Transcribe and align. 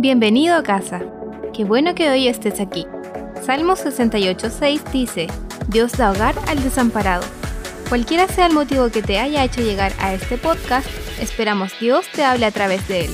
Bienvenido 0.00 0.54
a 0.54 0.62
casa. 0.62 1.02
Qué 1.52 1.64
bueno 1.64 1.96
que 1.96 2.08
hoy 2.08 2.28
estés 2.28 2.60
aquí. 2.60 2.86
Salmo 3.44 3.72
68.6 3.72 4.92
dice, 4.92 5.26
Dios 5.66 5.90
da 5.90 6.12
hogar 6.12 6.36
al 6.46 6.62
desamparado. 6.62 7.24
Cualquiera 7.88 8.28
sea 8.28 8.46
el 8.46 8.52
motivo 8.52 8.90
que 8.90 9.02
te 9.02 9.18
haya 9.18 9.42
hecho 9.42 9.60
llegar 9.60 9.92
a 9.98 10.14
este 10.14 10.38
podcast, 10.38 10.86
esperamos 11.20 11.72
Dios 11.80 12.06
te 12.14 12.22
hable 12.22 12.46
a 12.46 12.52
través 12.52 12.86
de 12.86 13.06
él. 13.06 13.10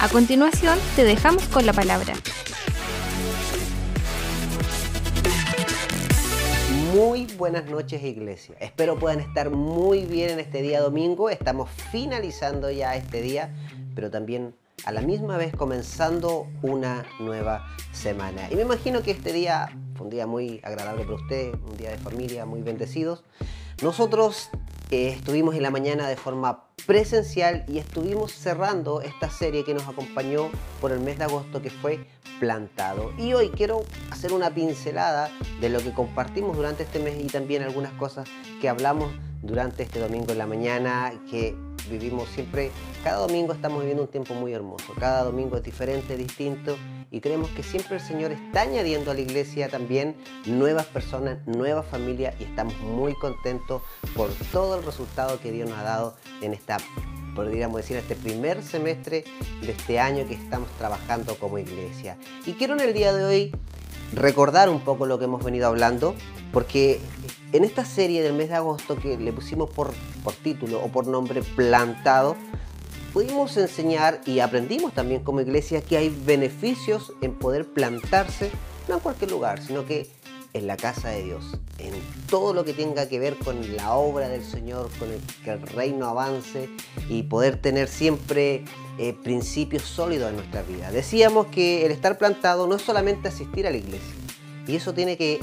A 0.00 0.08
continuación, 0.08 0.78
te 0.94 1.02
dejamos 1.02 1.42
con 1.48 1.66
la 1.66 1.72
palabra. 1.72 2.14
Muy 6.94 7.26
buenas 7.36 7.66
noches 7.68 8.00
iglesia. 8.04 8.54
Espero 8.60 8.96
puedan 8.96 9.18
estar 9.18 9.50
muy 9.50 10.04
bien 10.04 10.30
en 10.30 10.38
este 10.38 10.62
día 10.62 10.80
domingo. 10.80 11.30
Estamos 11.30 11.68
finalizando 11.90 12.70
ya 12.70 12.94
este 12.94 13.22
día, 13.22 13.52
pero 13.96 14.08
también 14.08 14.54
a 14.84 14.92
la 14.92 15.00
misma 15.00 15.36
vez 15.36 15.54
comenzando 15.54 16.48
una 16.62 17.04
nueva 17.20 17.66
semana. 17.92 18.48
Y 18.50 18.56
me 18.56 18.62
imagino 18.62 19.02
que 19.02 19.12
este 19.12 19.32
día 19.32 19.68
fue 19.94 20.06
un 20.06 20.10
día 20.10 20.26
muy 20.26 20.60
agradable 20.64 21.04
para 21.04 21.16
usted, 21.16 21.54
un 21.54 21.76
día 21.76 21.90
de 21.90 21.98
familia, 21.98 22.44
muy 22.46 22.62
bendecidos. 22.62 23.24
Nosotros 23.82 24.50
eh, 24.90 25.08
estuvimos 25.08 25.54
en 25.54 25.62
la 25.62 25.70
mañana 25.70 26.08
de 26.08 26.16
forma 26.16 26.64
presencial 26.86 27.64
y 27.68 27.78
estuvimos 27.78 28.32
cerrando 28.32 29.00
esta 29.00 29.30
serie 29.30 29.64
que 29.64 29.74
nos 29.74 29.88
acompañó 29.88 30.50
por 30.80 30.92
el 30.92 31.00
mes 31.00 31.18
de 31.18 31.24
agosto 31.24 31.62
que 31.62 31.70
fue 31.70 32.06
Plantado. 32.40 33.12
Y 33.18 33.34
hoy 33.34 33.50
quiero 33.50 33.84
hacer 34.10 34.32
una 34.32 34.50
pincelada 34.50 35.30
de 35.60 35.68
lo 35.68 35.78
que 35.78 35.92
compartimos 35.92 36.56
durante 36.56 36.82
este 36.82 36.98
mes 36.98 37.22
y 37.22 37.28
también 37.28 37.62
algunas 37.62 37.92
cosas 37.92 38.28
que 38.60 38.68
hablamos 38.68 39.12
durante 39.42 39.84
este 39.84 40.00
domingo 40.00 40.32
en 40.32 40.38
la 40.38 40.46
mañana 40.46 41.12
que 41.30 41.56
vivimos 41.92 42.28
siempre, 42.30 42.70
cada 43.04 43.18
domingo 43.18 43.52
estamos 43.52 43.80
viviendo 43.80 44.02
un 44.02 44.08
tiempo 44.08 44.34
muy 44.34 44.52
hermoso, 44.52 44.92
cada 44.98 45.22
domingo 45.24 45.56
es 45.56 45.62
diferente, 45.62 46.16
distinto 46.16 46.76
y 47.10 47.20
creemos 47.20 47.50
que 47.50 47.62
siempre 47.62 47.96
el 47.96 48.02
Señor 48.02 48.32
está 48.32 48.62
añadiendo 48.62 49.10
a 49.10 49.14
la 49.14 49.20
iglesia 49.20 49.68
también 49.68 50.16
nuevas 50.46 50.86
personas, 50.86 51.46
nuevas 51.46 51.86
familias 51.86 52.34
y 52.40 52.44
estamos 52.44 52.76
muy 52.78 53.14
contentos 53.14 53.82
por 54.16 54.30
todo 54.50 54.78
el 54.78 54.84
resultado 54.84 55.38
que 55.38 55.52
Dios 55.52 55.68
nos 55.68 55.78
ha 55.78 55.82
dado 55.82 56.16
en 56.40 56.54
esta, 56.54 56.78
podríamos 57.34 57.76
decir, 57.76 57.98
este 57.98 58.16
primer 58.16 58.62
semestre 58.62 59.24
de 59.60 59.72
este 59.72 60.00
año 60.00 60.26
que 60.26 60.34
estamos 60.34 60.70
trabajando 60.78 61.36
como 61.36 61.58
iglesia. 61.58 62.16
Y 62.46 62.54
quiero 62.54 62.74
en 62.74 62.80
el 62.80 62.94
día 62.94 63.12
de 63.12 63.24
hoy 63.24 63.52
recordar 64.14 64.70
un 64.70 64.80
poco 64.80 65.06
lo 65.06 65.18
que 65.18 65.26
hemos 65.26 65.44
venido 65.44 65.66
hablando, 65.66 66.14
porque 66.52 67.00
en 67.52 67.64
esta 67.64 67.84
serie 67.84 68.22
del 68.22 68.32
mes 68.32 68.48
de 68.48 68.56
agosto 68.56 68.96
que 68.96 69.18
le 69.18 69.32
pusimos 69.32 69.70
por, 69.70 69.92
título 70.42 70.82
o 70.82 70.88
por 70.88 71.06
nombre 71.06 71.42
Plantado, 71.42 72.36
pudimos 73.12 73.56
enseñar 73.56 74.20
y 74.24 74.40
aprendimos 74.40 74.94
también 74.94 75.22
como 75.22 75.40
iglesia 75.40 75.82
que 75.82 75.98
hay 75.98 76.08
beneficios 76.08 77.12
en 77.20 77.34
poder 77.38 77.66
plantarse, 77.66 78.50
no 78.88 78.94
en 78.94 79.00
cualquier 79.00 79.30
lugar, 79.30 79.62
sino 79.62 79.86
que 79.86 80.08
en 80.54 80.66
la 80.66 80.76
casa 80.76 81.08
de 81.10 81.22
Dios, 81.22 81.58
en 81.78 81.92
todo 82.28 82.52
lo 82.52 82.64
que 82.64 82.74
tenga 82.74 83.08
que 83.08 83.18
ver 83.18 83.36
con 83.36 83.76
la 83.76 83.92
obra 83.92 84.28
del 84.28 84.44
Señor, 84.44 84.90
con 84.98 85.10
el, 85.10 85.20
que 85.44 85.52
el 85.52 85.62
reino 85.62 86.06
avance 86.06 86.68
y 87.08 87.22
poder 87.22 87.56
tener 87.56 87.88
siempre 87.88 88.64
eh, 88.98 89.14
principios 89.22 89.82
sólidos 89.82 90.30
en 90.30 90.36
nuestra 90.36 90.62
vida. 90.62 90.90
Decíamos 90.90 91.46
que 91.46 91.86
el 91.86 91.92
estar 91.92 92.18
plantado 92.18 92.66
no 92.66 92.76
es 92.76 92.82
solamente 92.82 93.28
asistir 93.28 93.66
a 93.66 93.70
la 93.70 93.78
iglesia, 93.78 94.14
y 94.66 94.76
eso 94.76 94.92
tiene 94.92 95.16
que 95.16 95.40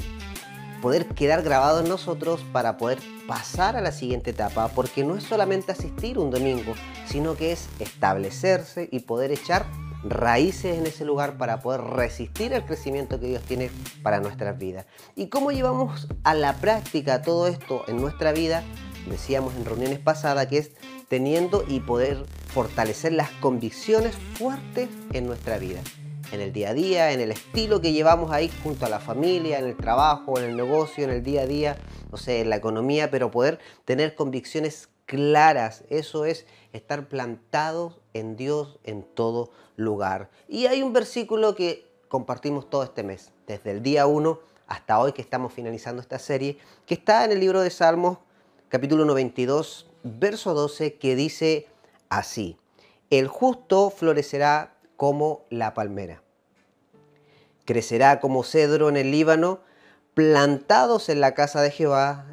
poder 0.82 1.08
quedar 1.08 1.44
grabado 1.44 1.82
en 1.82 1.90
nosotros 1.90 2.42
para 2.52 2.78
poder 2.78 3.00
pasar 3.28 3.76
a 3.76 3.82
la 3.82 3.92
siguiente 3.92 4.32
etapa, 4.32 4.70
porque 4.70 5.04
no 5.04 5.16
es 5.16 5.24
solamente 5.24 5.72
asistir 5.72 6.18
un 6.18 6.32
domingo, 6.32 6.74
sino 7.06 7.36
que 7.36 7.52
es 7.52 7.68
establecerse 7.80 8.90
y 8.92 9.02
poder 9.02 9.32
echar 9.32 9.66
raíces 10.04 10.78
en 10.78 10.86
ese 10.86 11.06
lugar 11.06 11.38
para 11.38 11.60
poder 11.60 11.82
resistir 11.82 12.54
el 12.54 12.64
crecimiento 12.64 13.20
que 13.20 13.28
Dios 13.28 13.44
tiene 13.44 13.70
para 14.02 14.20
nuestras 14.20 14.58
vidas. 14.58 14.86
¿Y 15.16 15.28
cómo 15.28 15.52
llevamos 15.52 16.08
a 16.24 16.34
la 16.34 16.54
práctica 16.56 17.22
todo 17.22 17.48
esto 17.48 17.84
en 17.88 17.98
nuestra 17.98 18.32
vida? 18.32 18.64
Decíamos 19.10 19.56
en 19.56 19.66
reuniones 19.66 20.00
pasadas 20.00 20.48
que 20.48 20.60
es 20.60 20.72
teniendo 21.10 21.66
y 21.68 21.82
poder 21.82 22.26
fortalecer 22.54 23.14
las 23.14 23.30
convicciones 23.42 24.16
fuertes 24.36 24.90
en 25.12 25.28
nuestra 25.28 25.58
vida 25.58 25.82
en 26.32 26.42
el 26.42 26.54
día 26.54 26.70
a 26.70 26.74
día, 26.74 27.12
en 27.12 27.22
el 27.22 27.32
estilo 27.32 27.82
que 27.82 27.92
llevamos 27.92 28.32
ahí 28.32 28.52
junto 28.64 28.86
a 28.86 28.90
la 28.90 29.00
familia, 29.00 29.60
en 29.60 29.66
el 29.66 29.76
trabajo, 29.76 30.38
en 30.38 30.46
el 30.46 30.58
negocio, 30.58 31.04
en 31.04 31.10
el 31.10 31.24
día 31.24 31.42
a 31.42 31.46
día, 31.48 31.78
no 32.12 32.18
sé, 32.18 32.42
en 32.42 32.50
la 32.50 32.56
economía, 32.56 33.10
pero 33.10 33.32
poder 33.32 33.60
tener 33.86 34.16
convicciones 34.16 34.90
claras, 35.06 35.84
eso 35.90 36.26
es 36.26 36.46
estar 36.72 37.08
plantados 37.08 38.00
en 38.14 38.36
Dios 38.36 38.80
en 38.84 39.04
todo 39.04 39.52
lugar. 39.76 40.30
Y 40.48 40.68
hay 40.68 40.84
un 40.84 40.94
versículo 40.94 41.56
que 41.56 41.90
compartimos 42.08 42.70
todo 42.70 42.84
este 42.84 43.04
mes, 43.04 43.32
desde 43.48 43.72
el 43.72 43.82
día 43.82 44.06
1 44.06 44.40
hasta 44.68 45.00
hoy 45.00 45.14
que 45.14 45.22
estamos 45.24 45.52
finalizando 45.52 46.00
esta 46.00 46.20
serie, 46.20 46.60
que 46.86 46.94
está 46.94 47.26
en 47.26 47.32
el 47.32 47.40
libro 47.40 47.62
de 47.62 47.72
Salmos, 47.72 48.20
capítulo 48.68 49.04
92, 49.04 49.88
verso 50.04 50.54
12, 50.54 50.94
que 50.96 51.16
dice 51.16 51.68
así, 52.10 52.58
el 53.10 53.28
justo 53.28 53.90
florecerá 53.90 54.76
como 55.00 55.46
la 55.50 55.74
palmera. 55.74 56.22
Crecerá 57.64 58.20
como 58.20 58.44
cedro 58.44 58.90
en 58.90 58.98
el 58.98 59.12
Líbano, 59.12 59.62
plantados 60.14 61.08
en 61.08 61.22
la 61.22 61.34
casa 61.34 61.62
de 61.62 61.72
Jehová, 61.72 62.26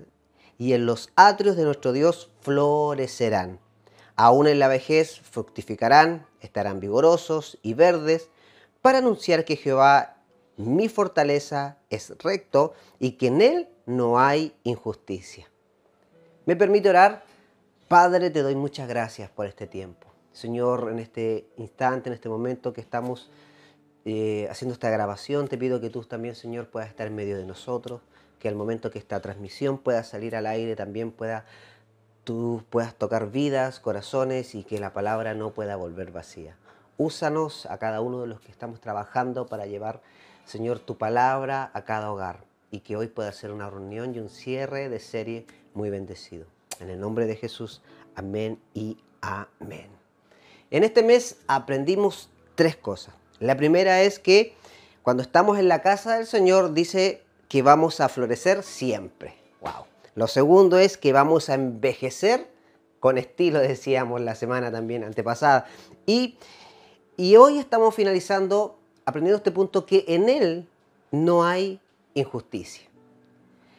y 0.59 0.73
en 0.73 0.85
los 0.85 1.13
atrios 1.15 1.57
de 1.57 1.63
nuestro 1.63 1.93
Dios 1.93 2.29
florecerán. 2.41 3.61
Aún 4.17 4.49
en 4.49 4.59
la 4.59 4.67
vejez 4.67 5.21
fructificarán, 5.21 6.27
estarán 6.41 6.81
vigorosos 6.81 7.57
y 7.63 7.75
verdes, 7.75 8.31
para 8.83 8.99
anunciar 8.99 9.45
que 9.45 9.55
Jehová, 9.55 10.17
mi 10.57 10.89
fortaleza, 10.89 11.79
es 11.89 12.19
recto 12.19 12.75
y 12.99 13.13
que 13.13 13.29
en 13.29 13.43
él 13.43 13.69
no 13.87 14.19
hay 14.19 14.57
injusticia. 14.65 15.49
¿Me 16.47 16.57
permite 16.57 16.91
orar? 16.91 17.23
Padre, 17.87 18.31
te 18.31 18.43
doy 18.43 18.57
muchas 18.57 18.89
gracias 18.89 19.31
por 19.31 19.47
este 19.47 19.69
tiempo. 19.69 20.06
Señor, 20.37 20.91
en 20.93 20.99
este 20.99 21.49
instante, 21.57 22.11
en 22.11 22.13
este 22.13 22.29
momento 22.29 22.75
que 22.75 22.83
estamos 22.83 23.31
eh, 24.05 24.47
haciendo 24.51 24.75
esta 24.75 24.91
grabación, 24.91 25.49
te 25.49 25.57
pido 25.57 25.81
que 25.81 25.89
tú 25.89 26.05
también, 26.05 26.35
Señor, 26.35 26.69
puedas 26.69 26.91
estar 26.91 27.07
en 27.07 27.15
medio 27.15 27.39
de 27.39 27.47
nosotros, 27.47 28.03
que 28.39 28.47
al 28.47 28.55
momento 28.55 28.91
que 28.91 28.99
esta 28.99 29.19
transmisión 29.21 29.79
pueda 29.79 30.05
salir 30.05 30.37
al 30.37 30.45
aire, 30.45 30.77
también 30.77 31.11
pueda, 31.11 31.47
tú 32.25 32.63
puedas 32.69 32.95
tocar 32.95 33.31
vidas, 33.31 33.81
corazones 33.81 34.55
y 34.55 34.63
que 34.63 34.79
la 34.79 34.93
palabra 34.93 35.33
no 35.33 35.55
pueda 35.55 35.75
volver 35.77 36.13
vacía. 36.13 36.59
Úsanos 36.99 37.65
a 37.65 37.79
cada 37.79 38.03
uno 38.03 38.21
de 38.21 38.27
los 38.27 38.43
que 38.43 38.53
estamos 38.53 38.79
trabajando 38.79 39.47
para 39.47 39.65
llevar, 39.65 40.03
Señor, 40.45 40.81
tu 40.81 40.99
palabra 40.99 41.71
a 41.73 41.87
cada 41.87 42.13
hogar 42.13 42.45
y 42.71 42.81
que 42.81 42.99
hoy 42.99 43.07
pueda 43.07 43.33
ser 43.33 43.53
una 43.53 43.71
reunión 43.71 44.15
y 44.15 44.19
un 44.19 44.29
cierre 44.29 44.91
de 44.91 45.01
serie 45.01 45.47
muy 45.73 45.89
bendecido. 45.89 46.45
En 46.79 46.91
el 46.91 47.01
nombre 47.01 47.25
de 47.25 47.37
Jesús, 47.37 47.81
amén 48.15 48.61
y 48.75 48.99
amén. 49.23 50.06
En 50.71 50.85
este 50.85 51.03
mes 51.03 51.37
aprendimos 51.47 52.29
tres 52.55 52.77
cosas. 52.77 53.15
La 53.39 53.57
primera 53.57 54.03
es 54.03 54.19
que 54.19 54.55
cuando 55.03 55.23
estamos 55.23 55.59
en 55.59 55.69
la 55.69 55.83
casa 55.83 56.17
del 56.17 56.27
Señor 56.27 56.73
dice 56.75 57.23
que 57.49 57.63
vamos 57.63 58.01
a 58.01 58.09
florecer 58.09 58.63
siempre. 58.63 59.35
Wow. 59.61 59.85
Lo 60.15 60.27
segundo 60.27 60.79
es 60.79 60.97
que 60.97 61.13
vamos 61.13 61.49
a 61.49 61.55
envejecer 61.55 62.49
con 62.99 63.19
estilo, 63.19 63.59
decíamos 63.61 64.21
la 64.21 64.35
semana 64.35 64.73
también 64.73 65.05
antepasada. 65.05 65.67
Y, 66.07 66.39
y 67.17 67.37
hoy 67.37 67.59
estamos 67.59 67.95
finalizando 67.95 68.79
aprendiendo 69.05 69.37
este 69.37 69.53
punto 69.53 69.87
que 69.87 70.05
en 70.09 70.29
Él 70.29 70.69
no 71.13 71.45
hay 71.45 71.81
injusticia. 72.15 72.86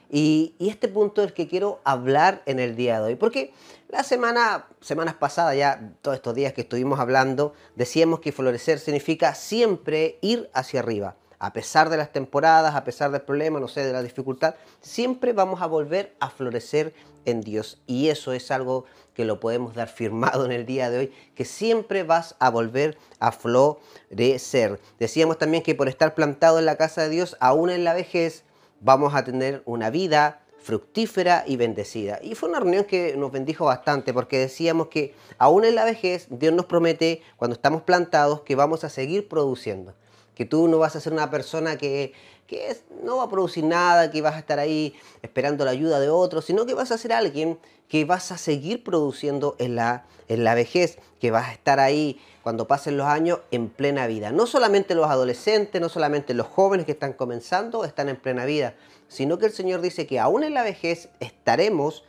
Y, 0.09 0.55
este 0.59 0.87
punto 0.87 1.21
es 1.21 1.29
el 1.29 1.33
que 1.33 1.47
quiero 1.47 1.81
hablar 1.83 2.41
en 2.45 2.59
el 2.59 2.75
día 2.75 2.99
de 2.99 3.07
hoy, 3.07 3.15
porque 3.15 3.53
la 3.89 4.03
semana, 4.03 4.67
semanas 4.81 5.15
pasadas, 5.15 5.55
ya 5.55 5.93
todos 6.01 6.15
estos 6.15 6.35
días 6.35 6.53
que 6.53 6.61
estuvimos 6.61 6.99
hablando, 6.99 7.53
decíamos 7.75 8.19
que 8.19 8.31
florecer 8.31 8.79
significa 8.79 9.35
siempre 9.35 10.17
ir 10.21 10.49
hacia 10.53 10.79
arriba. 10.79 11.15
A 11.39 11.53
pesar 11.53 11.89
de 11.89 11.97
las 11.97 12.11
temporadas, 12.11 12.73
a 12.73 12.83
pesar 12.83 13.11
del 13.11 13.21
problema, 13.21 13.59
no 13.59 13.67
sé, 13.67 13.85
de 13.85 13.93
la 13.93 14.01
dificultad, 14.01 14.55
siempre 14.81 15.33
vamos 15.33 15.61
a 15.61 15.67
volver 15.67 16.15
a 16.19 16.31
florecer 16.31 16.93
en 17.25 17.41
Dios. 17.41 17.79
Y 17.85 18.07
eso 18.07 18.33
es 18.33 18.49
algo 18.49 18.85
que 19.13 19.25
lo 19.25 19.39
podemos 19.39 19.75
dar 19.75 19.87
firmado 19.87 20.45
en 20.45 20.51
el 20.51 20.65
día 20.65 20.89
de 20.89 20.97
hoy, 20.97 21.13
que 21.35 21.45
siempre 21.45 22.03
vas 22.03 22.35
a 22.39 22.49
volver 22.49 22.97
a 23.19 23.31
florecer. 23.31 24.79
Decíamos 24.99 25.37
también 25.37 25.61
que 25.61 25.75
por 25.75 25.89
estar 25.89 26.15
plantado 26.15 26.57
en 26.57 26.65
la 26.65 26.77
casa 26.77 27.03
de 27.03 27.09
Dios, 27.09 27.37
aún 27.39 27.69
en 27.69 27.83
la 27.83 27.93
vejez, 27.93 28.43
vamos 28.81 29.15
a 29.15 29.23
tener 29.23 29.61
una 29.65 29.89
vida 29.89 30.41
fructífera 30.59 31.45
y 31.47 31.55
bendecida. 31.55 32.19
Y 32.21 32.35
fue 32.35 32.49
una 32.49 32.59
reunión 32.59 32.83
que 32.83 33.15
nos 33.15 33.31
bendijo 33.31 33.65
bastante 33.65 34.13
porque 34.13 34.37
decíamos 34.37 34.87
que 34.87 35.13
aún 35.37 35.63
en 35.63 35.75
la 35.75 35.85
vejez 35.85 36.27
Dios 36.29 36.53
nos 36.53 36.65
promete 36.65 37.21
cuando 37.37 37.55
estamos 37.55 37.83
plantados 37.83 38.41
que 38.41 38.55
vamos 38.55 38.83
a 38.83 38.89
seguir 38.89 39.29
produciendo, 39.29 39.93
que 40.37 40.45
tú 40.45 40.67
no 40.67 40.77
vas 40.77 40.95
a 40.95 40.99
ser 40.99 41.13
una 41.13 41.31
persona 41.31 41.79
que, 41.79 42.13
que 42.45 42.77
no 43.01 43.17
va 43.17 43.23
a 43.23 43.29
producir 43.29 43.63
nada, 43.63 44.11
que 44.11 44.21
vas 44.21 44.35
a 44.35 44.37
estar 44.37 44.59
ahí 44.59 44.93
esperando 45.23 45.65
la 45.65 45.71
ayuda 45.71 45.99
de 45.99 46.11
otros, 46.11 46.45
sino 46.45 46.67
que 46.67 46.75
vas 46.75 46.91
a 46.91 46.97
ser 46.99 47.11
alguien 47.11 47.57
que 47.87 48.05
vas 48.05 48.31
a 48.31 48.37
seguir 48.37 48.83
produciendo 48.83 49.55
en 49.57 49.75
la, 49.75 50.05
en 50.27 50.43
la 50.43 50.53
vejez, 50.53 50.99
que 51.19 51.31
vas 51.31 51.47
a 51.47 51.53
estar 51.53 51.79
ahí 51.79 52.21
cuando 52.43 52.67
pasen 52.67 52.97
los 52.97 53.07
años 53.07 53.39
en 53.49 53.67
plena 53.67 54.05
vida. 54.05 54.31
No 54.31 54.45
solamente 54.45 54.93
los 54.93 55.09
adolescentes, 55.09 55.81
no 55.81 55.89
solamente 55.89 56.35
los 56.35 56.45
jóvenes 56.45 56.85
que 56.85 56.91
están 56.91 57.13
comenzando 57.13 57.83
están 57.83 58.07
en 58.07 58.17
plena 58.17 58.45
vida, 58.45 58.75
sino 59.07 59.39
que 59.39 59.47
el 59.47 59.53
Señor 59.53 59.81
dice 59.81 60.05
que 60.05 60.19
aún 60.19 60.43
en 60.43 60.53
la 60.53 60.61
vejez 60.61 61.09
estaremos 61.19 62.03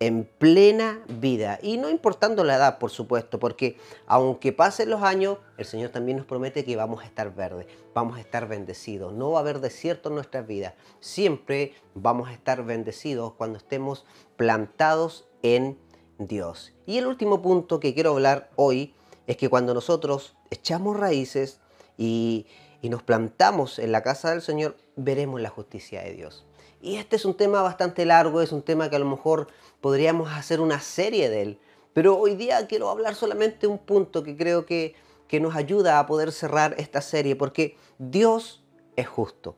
en 0.00 0.24
plena 0.24 1.02
vida. 1.08 1.58
Y 1.62 1.76
no 1.76 1.88
importando 1.88 2.44
la 2.44 2.56
edad, 2.56 2.78
por 2.78 2.90
supuesto, 2.90 3.38
porque 3.38 3.78
aunque 4.06 4.52
pasen 4.52 4.90
los 4.90 5.02
años, 5.02 5.38
el 5.56 5.64
Señor 5.64 5.90
también 5.90 6.18
nos 6.18 6.26
promete 6.26 6.64
que 6.64 6.76
vamos 6.76 7.02
a 7.02 7.06
estar 7.06 7.34
verdes, 7.34 7.66
vamos 7.94 8.16
a 8.16 8.20
estar 8.20 8.48
bendecidos. 8.48 9.12
No 9.12 9.30
va 9.30 9.38
a 9.38 9.42
haber 9.42 9.60
desierto 9.60 10.08
en 10.08 10.16
nuestras 10.16 10.46
vidas. 10.46 10.74
Siempre 11.00 11.74
vamos 11.94 12.28
a 12.28 12.32
estar 12.32 12.64
bendecidos 12.64 13.34
cuando 13.34 13.58
estemos 13.58 14.04
plantados 14.36 15.26
en 15.42 15.78
Dios. 16.18 16.72
Y 16.86 16.98
el 16.98 17.06
último 17.06 17.42
punto 17.42 17.80
que 17.80 17.94
quiero 17.94 18.10
hablar 18.10 18.50
hoy 18.56 18.94
es 19.26 19.36
que 19.36 19.48
cuando 19.48 19.74
nosotros 19.74 20.36
echamos 20.50 20.98
raíces 20.98 21.60
y, 21.96 22.46
y 22.82 22.88
nos 22.88 23.02
plantamos 23.02 23.78
en 23.78 23.92
la 23.92 24.02
casa 24.02 24.30
del 24.30 24.42
Señor, 24.42 24.76
veremos 24.96 25.40
la 25.40 25.50
justicia 25.50 26.02
de 26.02 26.12
Dios. 26.12 26.44
Y 26.84 26.96
este 26.96 27.16
es 27.16 27.24
un 27.24 27.34
tema 27.34 27.62
bastante 27.62 28.04
largo, 28.04 28.42
es 28.42 28.52
un 28.52 28.60
tema 28.60 28.90
que 28.90 28.96
a 28.96 28.98
lo 28.98 29.06
mejor 29.06 29.48
podríamos 29.84 30.32
hacer 30.32 30.62
una 30.62 30.80
serie 30.80 31.28
de 31.28 31.42
él. 31.42 31.58
Pero 31.92 32.16
hoy 32.18 32.36
día 32.36 32.66
quiero 32.66 32.88
hablar 32.88 33.14
solamente 33.14 33.66
un 33.66 33.76
punto 33.76 34.22
que 34.22 34.34
creo 34.34 34.64
que, 34.64 34.94
que 35.28 35.40
nos 35.40 35.56
ayuda 35.56 35.98
a 35.98 36.06
poder 36.06 36.32
cerrar 36.32 36.74
esta 36.78 37.02
serie, 37.02 37.36
porque 37.36 37.76
Dios 37.98 38.64
es 38.96 39.06
justo 39.06 39.56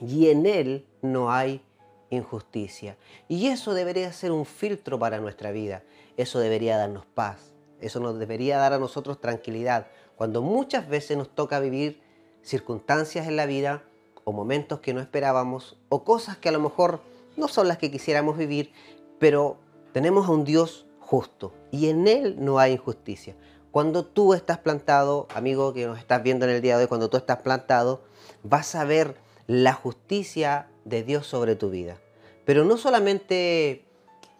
y 0.00 0.30
en 0.30 0.44
Él 0.44 0.88
no 1.02 1.30
hay 1.30 1.62
injusticia. 2.10 2.96
Y 3.28 3.46
eso 3.46 3.74
debería 3.74 4.12
ser 4.12 4.32
un 4.32 4.44
filtro 4.44 4.98
para 4.98 5.20
nuestra 5.20 5.52
vida, 5.52 5.84
eso 6.16 6.40
debería 6.40 6.76
darnos 6.76 7.06
paz, 7.06 7.52
eso 7.80 8.00
nos 8.00 8.18
debería 8.18 8.58
dar 8.58 8.72
a 8.72 8.80
nosotros 8.80 9.20
tranquilidad, 9.20 9.86
cuando 10.16 10.42
muchas 10.42 10.88
veces 10.88 11.16
nos 11.16 11.32
toca 11.32 11.60
vivir 11.60 12.00
circunstancias 12.42 13.28
en 13.28 13.36
la 13.36 13.46
vida 13.46 13.84
o 14.24 14.32
momentos 14.32 14.80
que 14.80 14.94
no 14.94 15.00
esperábamos 15.00 15.76
o 15.90 16.02
cosas 16.02 16.38
que 16.38 16.48
a 16.48 16.52
lo 16.52 16.58
mejor 16.58 17.02
no 17.36 17.46
son 17.46 17.68
las 17.68 17.78
que 17.78 17.90
quisiéramos 17.90 18.36
vivir, 18.36 18.72
pero 19.18 19.58
tenemos 19.92 20.28
a 20.28 20.32
un 20.32 20.44
Dios 20.44 20.86
justo 21.00 21.52
y 21.70 21.88
en 21.88 22.08
Él 22.08 22.36
no 22.38 22.58
hay 22.58 22.72
injusticia. 22.72 23.36
Cuando 23.70 24.04
tú 24.04 24.34
estás 24.34 24.58
plantado, 24.58 25.28
amigo 25.34 25.72
que 25.72 25.86
nos 25.86 25.98
estás 25.98 26.22
viendo 26.22 26.46
en 26.46 26.52
el 26.52 26.62
día 26.62 26.76
de 26.76 26.84
hoy, 26.84 26.88
cuando 26.88 27.10
tú 27.10 27.16
estás 27.16 27.42
plantado, 27.42 28.02
vas 28.42 28.74
a 28.74 28.84
ver 28.84 29.16
la 29.46 29.72
justicia 29.72 30.68
de 30.84 31.02
Dios 31.02 31.26
sobre 31.26 31.54
tu 31.54 31.70
vida. 31.70 31.98
Pero 32.44 32.64
no 32.64 32.76
solamente 32.76 33.84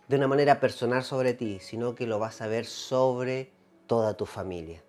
de 0.09 0.17
una 0.17 0.29
manera 0.29 0.61
personal 0.61 1.05
sobre 1.05 1.35
ti, 1.35 1.59
sino 1.61 1.95
que 1.95 2.07
lo 2.07 2.19
vas 2.19 2.41
a 2.41 2.47
ver 2.47 2.65
sobre 2.65 3.53
toda 3.87 4.17
tu 4.17 4.25
familia. 4.25 4.83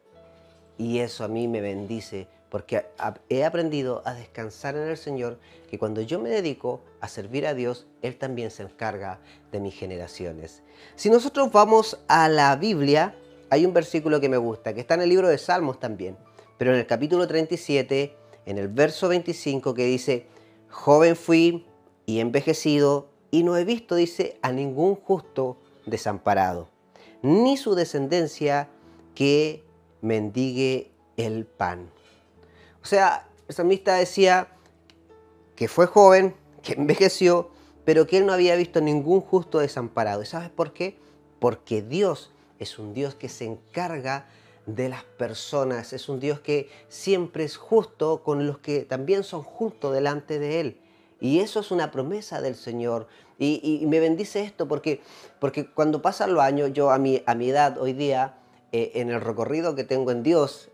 Y 0.77 0.99
eso 0.99 1.25
a 1.25 1.27
mí 1.27 1.47
me 1.47 1.59
bendice 1.59 2.27
porque 2.49 2.85
he 3.29 3.45
aprendido 3.45 4.01
a 4.05 4.13
descansar 4.13 4.75
en 4.75 4.87
el 4.87 4.97
Señor, 4.97 5.39
que 5.69 5.77
cuando 5.77 6.01
yo 6.01 6.19
me 6.19 6.29
dedico 6.29 6.81
a 6.99 7.07
servir 7.07 7.45
a 7.45 7.53
Dios, 7.53 7.87
Él 8.01 8.17
también 8.17 8.51
se 8.51 8.63
encarga 8.63 9.19
de 9.51 9.59
mis 9.59 9.75
generaciones. 9.75 10.63
Si 10.95 11.09
nosotros 11.09 11.51
vamos 11.51 11.99
a 12.07 12.27
la 12.27 12.55
Biblia, 12.55 13.15
hay 13.49 13.65
un 13.65 13.73
versículo 13.73 14.19
que 14.19 14.29
me 14.29 14.37
gusta, 14.37 14.73
que 14.73 14.81
está 14.81 14.95
en 14.95 15.01
el 15.01 15.09
libro 15.09 15.27
de 15.27 15.37
Salmos 15.37 15.79
también, 15.79 16.17
pero 16.57 16.73
en 16.73 16.79
el 16.79 16.87
capítulo 16.87 17.27
37, 17.27 18.15
en 18.45 18.57
el 18.57 18.67
verso 18.67 19.07
25, 19.07 19.73
que 19.73 19.85
dice, 19.85 20.27
joven 20.69 21.15
fui 21.15 21.65
y 22.05 22.19
envejecido, 22.19 23.09
y 23.31 23.43
no 23.43 23.55
he 23.57 23.63
visto, 23.63 23.93
dice, 23.95 24.39
a 24.41 24.51
ningún 24.51 24.95
justo 24.95 25.57
desamparado, 25.85 26.67
ni 27.21 27.57
su 27.57 27.75
descendencia 27.75 28.69
que 29.13 29.63
mendigue 30.01 30.91
el 31.17 31.45
pan. 31.45 31.91
O 32.81 32.85
sea, 32.85 33.27
el 33.47 33.55
salmista 33.55 33.95
decía 33.95 34.49
que 35.55 35.67
fue 35.67 35.87
joven, 35.87 36.35
que 36.61 36.73
envejeció, 36.73 37.49
pero 37.85 38.07
que 38.07 38.17
él 38.17 38.25
no 38.25 38.33
había 38.33 38.55
visto 38.55 38.81
ningún 38.81 39.21
justo 39.21 39.59
desamparado. 39.59 40.21
¿Y 40.21 40.25
sabes 40.25 40.49
por 40.49 40.73
qué? 40.73 40.97
Porque 41.39 41.81
Dios 41.81 42.31
es 42.59 42.77
un 42.77 42.93
Dios 42.93 43.15
que 43.15 43.29
se 43.29 43.45
encarga 43.45 44.27
de 44.65 44.89
las 44.89 45.03
personas, 45.03 45.93
es 45.93 46.09
un 46.09 46.19
Dios 46.19 46.39
que 46.41 46.69
siempre 46.89 47.43
es 47.43 47.57
justo 47.57 48.21
con 48.23 48.45
los 48.45 48.59
que 48.59 48.81
también 48.81 49.23
son 49.23 49.41
justos 49.41 49.93
delante 49.93 50.37
de 50.37 50.59
Él. 50.59 50.77
Y 51.19 51.39
eso 51.39 51.59
es 51.59 51.71
una 51.71 51.91
promesa 51.91 52.41
del 52.41 52.55
Señor. 52.55 53.07
Y, 53.39 53.85
me 53.87 53.99
bendice 53.99 54.41
esto 54.43 54.67
porque, 54.67 55.01
porque 55.39 55.65
cuando 55.65 56.01
pasan 56.01 56.33
los 56.33 56.43
años, 56.43 56.71
yo 56.73 56.91
a 56.91 56.97
mi, 56.97 57.23
a 57.25 57.35
mi 57.35 57.49
edad 57.49 57.77
hoy 57.79 57.93
día, 57.93 58.37
eh, 58.71 58.91
en 58.95 59.09
el 59.09 59.21
recorrido 59.21 59.75
que 59.75 59.83
tengo 59.83 60.11
en 60.11 60.23
Dios, 60.23 60.68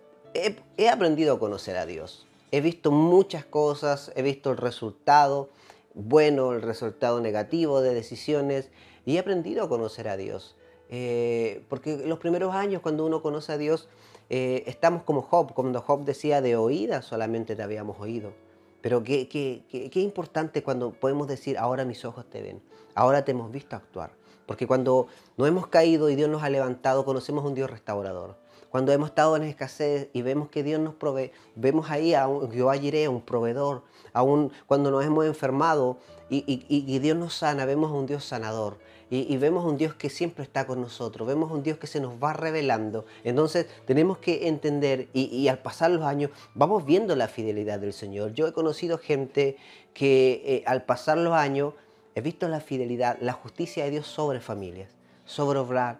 he, 0.77 0.89
aprendido 0.89 1.35
a 1.35 1.39
conocer 1.39 1.77
a 1.77 1.85
Dios. 1.85 2.27
He 2.51 2.61
visto 2.61 2.91
muchas 2.91 3.45
cosas, 3.45 4.11
he 4.15 4.21
visto 4.21 4.51
el 4.51 4.57
resultado 4.57 5.49
bueno, 5.93 6.51
el 6.51 6.61
resultado 6.61 7.21
negativo 7.21 7.81
de 7.81 7.93
decisiones 7.93 8.69
y 9.05 9.15
he 9.15 9.19
aprendido 9.19 9.63
a 9.63 9.69
conocer 9.69 10.09
a 10.09 10.17
Dios. 10.17 10.55
Eh, 10.89 11.63
porque 11.69 11.97
los 12.05 12.19
primeros 12.19 12.53
años 12.53 12.81
cuando 12.81 13.05
uno 13.05 13.21
conoce 13.21 13.53
a 13.53 13.57
Dios, 13.57 13.87
eh, 14.29 14.63
estamos 14.67 15.03
como 15.03 15.21
Job, 15.21 15.53
cuando 15.53 15.81
Job 15.81 16.03
decía 16.03 16.41
de 16.41 16.57
oída 16.57 17.01
solamente 17.01 17.55
te 17.55 17.63
habíamos 17.63 17.99
oído. 17.99 18.33
Pero 18.81 19.03
qué 19.03 19.91
importante 19.95 20.61
cuando 20.61 20.91
podemos 20.91 21.27
decir, 21.27 21.57
ahora 21.57 21.85
mis 21.85 22.05
ojos 22.05 22.29
te 22.29 22.41
ven, 22.41 22.61
ahora 22.93 23.25
te 23.25 23.31
hemos 23.31 23.51
visto 23.51 23.75
actuar. 23.75 24.11
Porque 24.45 24.67
cuando 24.67 25.07
no 25.37 25.47
hemos 25.47 25.67
caído 25.67 26.09
y 26.09 26.15
Dios 26.15 26.29
nos 26.29 26.43
ha 26.43 26.49
levantado, 26.49 27.03
conocemos 27.03 27.43
un 27.45 27.55
Dios 27.55 27.69
restaurador. 27.69 28.37
Cuando 28.75 28.91
hemos 28.91 29.11
estado 29.11 29.37
en 29.37 29.43
escasez 29.43 30.09
y 30.11 30.21
vemos 30.21 30.49
que 30.49 30.61
Dios 30.61 30.81
nos 30.81 30.95
provee, 30.95 31.31
vemos 31.55 31.89
ahí 31.89 32.13
a 32.13 32.27
un 32.27 32.51
Jehová 32.51 32.75
Jireh, 32.75 33.07
un 33.07 33.21
proveedor. 33.21 33.83
Aún 34.11 34.51
cuando 34.65 34.91
nos 34.91 35.05
hemos 35.05 35.25
enfermado 35.25 35.97
y, 36.29 36.43
y, 36.67 36.99
Dios 36.99 37.17
nos 37.17 37.35
sana, 37.35 37.63
vemos 37.63 37.89
a 37.89 37.93
un 37.93 38.05
Dios 38.05 38.25
sanador. 38.25 38.77
Y, 39.09 39.33
y, 39.33 39.37
vemos 39.37 39.63
a 39.63 39.69
un 39.69 39.77
Dios 39.77 39.93
que 39.93 40.09
siempre 40.09 40.43
está 40.43 40.67
con 40.67 40.81
nosotros, 40.81 41.25
vemos 41.25 41.51
a 41.51 41.53
un 41.53 41.63
Dios 41.63 41.77
que 41.77 41.87
se 41.87 42.01
nos 42.01 42.21
va 42.21 42.33
revelando. 42.33 43.05
Entonces 43.23 43.65
tenemos 43.85 44.17
que 44.17 44.49
entender 44.49 45.07
y, 45.13 45.47
al 45.47 45.59
pasar 45.59 45.91
los 45.91 46.03
años 46.03 46.31
vamos 46.53 46.85
viendo 46.85 47.15
la 47.15 47.29
fidelidad 47.29 47.79
del 47.79 47.93
Señor. 47.93 48.33
Yo 48.33 48.45
he 48.45 48.51
conocido 48.51 48.97
gente 48.97 49.55
que 49.93 50.43
eh, 50.45 50.63
al 50.67 50.83
pasar 50.83 51.17
los 51.17 51.33
años 51.33 51.75
he 52.13 52.19
visto 52.19 52.49
la 52.49 52.59
fidelidad, 52.59 53.19
la 53.21 53.31
justicia 53.31 53.85
de 53.85 53.91
Dios 53.91 54.05
sobre 54.05 54.41
familias, 54.41 54.89
sobre 55.23 55.59
obrar. 55.59 55.99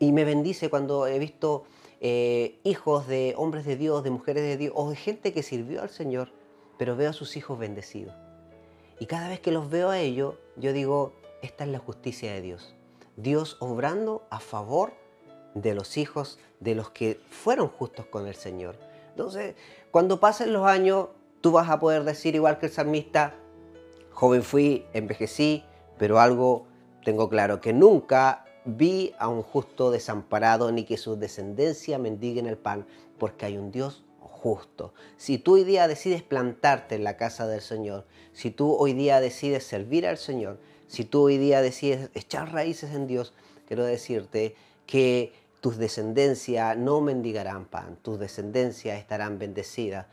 Y 0.00 0.12
me 0.12 0.24
bendice 0.24 0.70
cuando 0.70 1.06
he 1.06 1.18
visto 1.18 1.66
eh, 2.00 2.58
hijos 2.64 3.06
de 3.08 3.34
hombres 3.36 3.64
de 3.64 3.76
Dios, 3.76 4.04
de 4.04 4.10
mujeres 4.10 4.42
de 4.42 4.56
Dios, 4.56 4.72
o 4.76 4.90
de 4.90 4.96
gente 4.96 5.32
que 5.32 5.42
sirvió 5.42 5.82
al 5.82 5.90
Señor, 5.90 6.30
pero 6.78 6.96
veo 6.96 7.10
a 7.10 7.12
sus 7.12 7.36
hijos 7.36 7.58
bendecidos. 7.58 8.14
Y 9.00 9.06
cada 9.06 9.28
vez 9.28 9.40
que 9.40 9.52
los 9.52 9.70
veo 9.70 9.90
a 9.90 9.98
ellos, 9.98 10.34
yo 10.56 10.72
digo, 10.72 11.12
esta 11.42 11.64
es 11.64 11.70
la 11.70 11.78
justicia 11.78 12.32
de 12.32 12.40
Dios. 12.40 12.74
Dios 13.16 13.56
obrando 13.60 14.26
a 14.30 14.40
favor 14.40 14.92
de 15.54 15.74
los 15.74 15.96
hijos 15.96 16.38
de 16.60 16.74
los 16.74 16.90
que 16.90 17.20
fueron 17.30 17.68
justos 17.68 18.06
con 18.06 18.26
el 18.26 18.34
Señor. 18.34 18.76
Entonces, 19.10 19.56
cuando 19.90 20.20
pasen 20.20 20.52
los 20.52 20.66
años, 20.66 21.08
tú 21.40 21.52
vas 21.52 21.68
a 21.68 21.80
poder 21.80 22.04
decir, 22.04 22.34
igual 22.34 22.58
que 22.58 22.66
el 22.66 22.72
salmista, 22.72 23.34
joven 24.12 24.42
fui, 24.42 24.84
envejecí, 24.92 25.64
pero 25.98 26.20
algo 26.20 26.66
tengo 27.04 27.28
claro, 27.28 27.60
que 27.60 27.72
nunca 27.72 28.44
vi 28.76 29.14
a 29.18 29.28
un 29.28 29.42
justo 29.42 29.90
desamparado, 29.90 30.70
ni 30.72 30.84
que 30.84 30.98
su 30.98 31.16
descendencia 31.16 31.98
mendigue 31.98 32.40
en 32.40 32.46
el 32.46 32.58
pan, 32.58 32.86
porque 33.18 33.46
hay 33.46 33.56
un 33.56 33.72
Dios 33.72 34.04
justo. 34.20 34.92
Si 35.16 35.38
tú 35.38 35.54
hoy 35.54 35.64
día 35.64 35.88
decides 35.88 36.22
plantarte 36.22 36.94
en 36.94 37.04
la 37.04 37.16
casa 37.16 37.46
del 37.46 37.62
Señor, 37.62 38.04
si 38.32 38.50
tú 38.50 38.74
hoy 38.74 38.92
día 38.92 39.20
decides 39.20 39.64
servir 39.64 40.06
al 40.06 40.18
Señor, 40.18 40.58
si 40.86 41.04
tú 41.04 41.22
hoy 41.22 41.38
día 41.38 41.62
decides 41.62 42.10
echar 42.14 42.52
raíces 42.52 42.94
en 42.94 43.06
Dios, 43.06 43.32
quiero 43.66 43.84
decirte 43.84 44.54
que 44.86 45.32
tus 45.60 45.76
descendencias 45.78 46.76
no 46.76 47.00
mendigarán 47.00 47.64
pan, 47.64 47.96
tus 48.02 48.18
descendencias 48.18 48.98
estarán 48.98 49.38
bendecidas, 49.38 50.06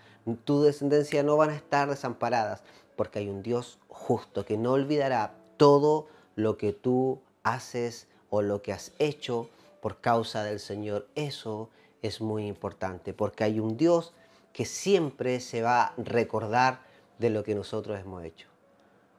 tus 0.44 0.66
descendencias 0.66 1.24
no 1.24 1.38
van 1.38 1.52
a 1.52 1.56
estar 1.56 1.90
desamparadas, 1.90 2.64
porque 2.96 3.20
hay 3.20 3.30
un 3.30 3.44
Dios 3.44 3.80
justo 3.90 4.46
que 4.46 4.58
no 4.58 4.72
olvidará 4.72 5.36
todo 5.58 6.08
lo 6.36 6.58
que 6.58 6.74
tú 6.74 7.20
haces 7.44 8.08
lo 8.42 8.62
que 8.62 8.74
has 8.74 8.92
hecho 9.00 9.50
por 9.82 10.02
causa 10.02 10.44
del 10.44 10.60
Señor. 10.60 11.08
Eso 11.16 11.70
es 12.02 12.22
muy 12.22 12.48
importante 12.48 13.14
porque 13.14 13.44
hay 13.44 13.60
un 13.60 13.78
Dios 13.78 14.14
que 14.54 14.66
siempre 14.66 15.40
se 15.42 15.62
va 15.62 15.84
a 15.84 15.94
recordar 15.98 16.82
de 17.20 17.30
lo 17.30 17.44
que 17.44 17.56
nosotros 17.56 18.00
hemos 18.00 18.24
hecho. 18.24 18.48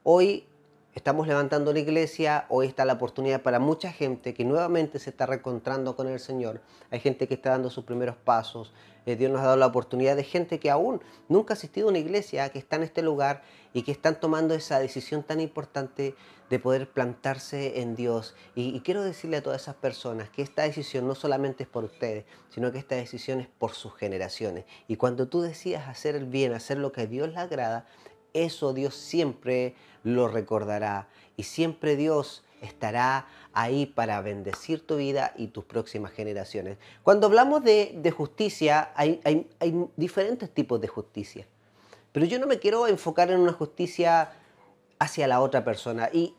Hoy 0.02 0.46
estamos 0.94 1.26
levantando 1.28 1.72
la 1.72 1.78
iglesia, 1.78 2.46
hoy 2.48 2.66
está 2.66 2.84
la 2.84 2.94
oportunidad 2.94 3.42
para 3.42 3.58
mucha 3.58 3.92
gente 3.92 4.32
que 4.32 4.44
nuevamente 4.44 4.98
se 4.98 5.10
está 5.10 5.26
reencontrando 5.26 5.94
con 5.94 6.08
el 6.08 6.20
Señor. 6.20 6.62
Hay 6.90 7.00
gente 7.00 7.28
que 7.28 7.34
está 7.34 7.50
dando 7.50 7.68
sus 7.68 7.84
primeros 7.84 8.16
pasos. 8.16 8.72
Eh, 9.04 9.14
Dios 9.14 9.30
nos 9.30 9.42
ha 9.42 9.44
dado 9.44 9.56
la 9.56 9.66
oportunidad 9.66 10.16
de 10.16 10.24
gente 10.24 10.58
que 10.58 10.70
aún 10.70 11.02
nunca 11.28 11.52
ha 11.52 11.56
asistido 11.56 11.88
a 11.88 11.90
una 11.90 11.98
iglesia, 11.98 12.48
que 12.48 12.58
está 12.58 12.76
en 12.76 12.84
este 12.84 13.02
lugar 13.02 13.42
y 13.76 13.82
que 13.82 13.92
están 13.92 14.18
tomando 14.18 14.54
esa 14.54 14.78
decisión 14.78 15.22
tan 15.22 15.38
importante 15.38 16.14
de 16.48 16.58
poder 16.58 16.88
plantarse 16.88 17.82
en 17.82 17.94
Dios. 17.94 18.34
Y, 18.54 18.80
quiero 18.80 19.02
decirle 19.02 19.36
a 19.36 19.42
todas 19.42 19.60
esas 19.60 19.74
personas 19.74 20.30
que 20.30 20.40
esta 20.40 20.62
decisión 20.62 21.06
no 21.06 21.14
solamente 21.14 21.64
es 21.64 21.68
por 21.68 21.84
ustedes, 21.84 22.24
sino 22.48 22.72
que 22.72 22.78
esta 22.78 22.94
decisión 22.94 23.38
es 23.38 23.48
por 23.48 23.74
sus 23.74 23.94
generaciones. 23.94 24.64
Y 24.88 24.96
cuando 24.96 25.28
tú 25.28 25.42
decidas 25.42 25.88
hacer 25.88 26.16
el 26.16 26.24
bien, 26.24 26.54
hacer 26.54 26.78
lo 26.78 26.90
que 26.90 27.02
a 27.02 27.06
Dios 27.06 27.28
le 27.28 27.38
agrada, 27.38 27.86
eso 28.32 28.72
Dios 28.72 28.94
siempre 28.94 29.74
lo 30.04 30.26
recordará 30.26 31.10
y 31.36 31.42
siempre 31.42 31.96
Dios 31.96 32.44
estará 32.62 33.26
ahí 33.52 33.84
para 33.84 34.22
bendecir 34.22 34.86
tu 34.86 34.96
vida 34.96 35.34
y 35.36 35.48
tus 35.48 35.66
próximas 35.66 36.12
generaciones. 36.12 36.78
Cuando 37.02 37.26
hablamos 37.26 37.62
de, 37.62 38.10
justicia, 38.16 38.90
hay, 38.94 39.20
diferentes 39.96 40.48
tipos 40.48 40.80
de 40.80 40.88
justicia, 40.88 41.46
pero 42.16 42.24
yo 42.24 42.38
no 42.38 42.46
me 42.46 42.58
quiero 42.58 42.86
enfocar 42.86 43.30
en 43.30 43.40
una 43.40 43.52
justicia 43.52 44.30
hacia 44.98 45.28
la 45.28 45.42
otra 45.42 45.64
persona. 45.64 46.08
Y, 46.10 46.34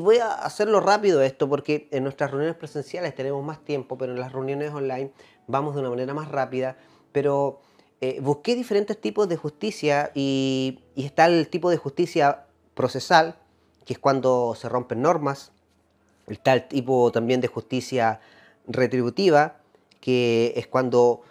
voy 0.00 0.18
a 0.18 0.34
hacerlo 0.34 0.80
rápido 0.80 1.22
esto 1.22 1.48
porque 1.48 1.88
en 1.92 2.04
nuestras 2.04 2.30
reuniones 2.30 2.58
presenciales 2.58 3.14
tenemos 3.14 3.42
más 3.42 3.64
tiempo, 3.64 3.96
pero 3.96 4.12
en 4.12 4.20
las 4.20 4.32
reuniones 4.32 4.70
online 4.70 5.10
vamos 5.46 5.74
de 5.74 5.80
una 5.80 5.88
manera 5.88 6.12
más 6.12 6.28
rápida, 6.28 6.76
pero 7.10 7.62
eh, 8.02 8.20
busqué 8.20 8.54
diferentes 8.54 9.00
tipos 9.00 9.30
de 9.30 9.36
justicia 9.38 10.10
y, 10.14 10.80
está 10.94 11.24
el 11.24 11.48
tipo 11.48 11.70
de 11.70 11.78
justicia 11.78 12.44
procesal, 12.74 13.36
que 13.86 13.94
es 13.94 13.98
cuando 13.98 14.54
se 14.54 14.68
rompen 14.68 15.00
normas, 15.00 15.52
está 16.26 16.52
el 16.52 16.68
tipo 16.68 17.10
también 17.12 17.40
de 17.40 17.48
justicia 17.48 18.20
retributiva, 18.66 19.56
que 20.02 20.52
es 20.54 20.66
cuando 20.66 21.22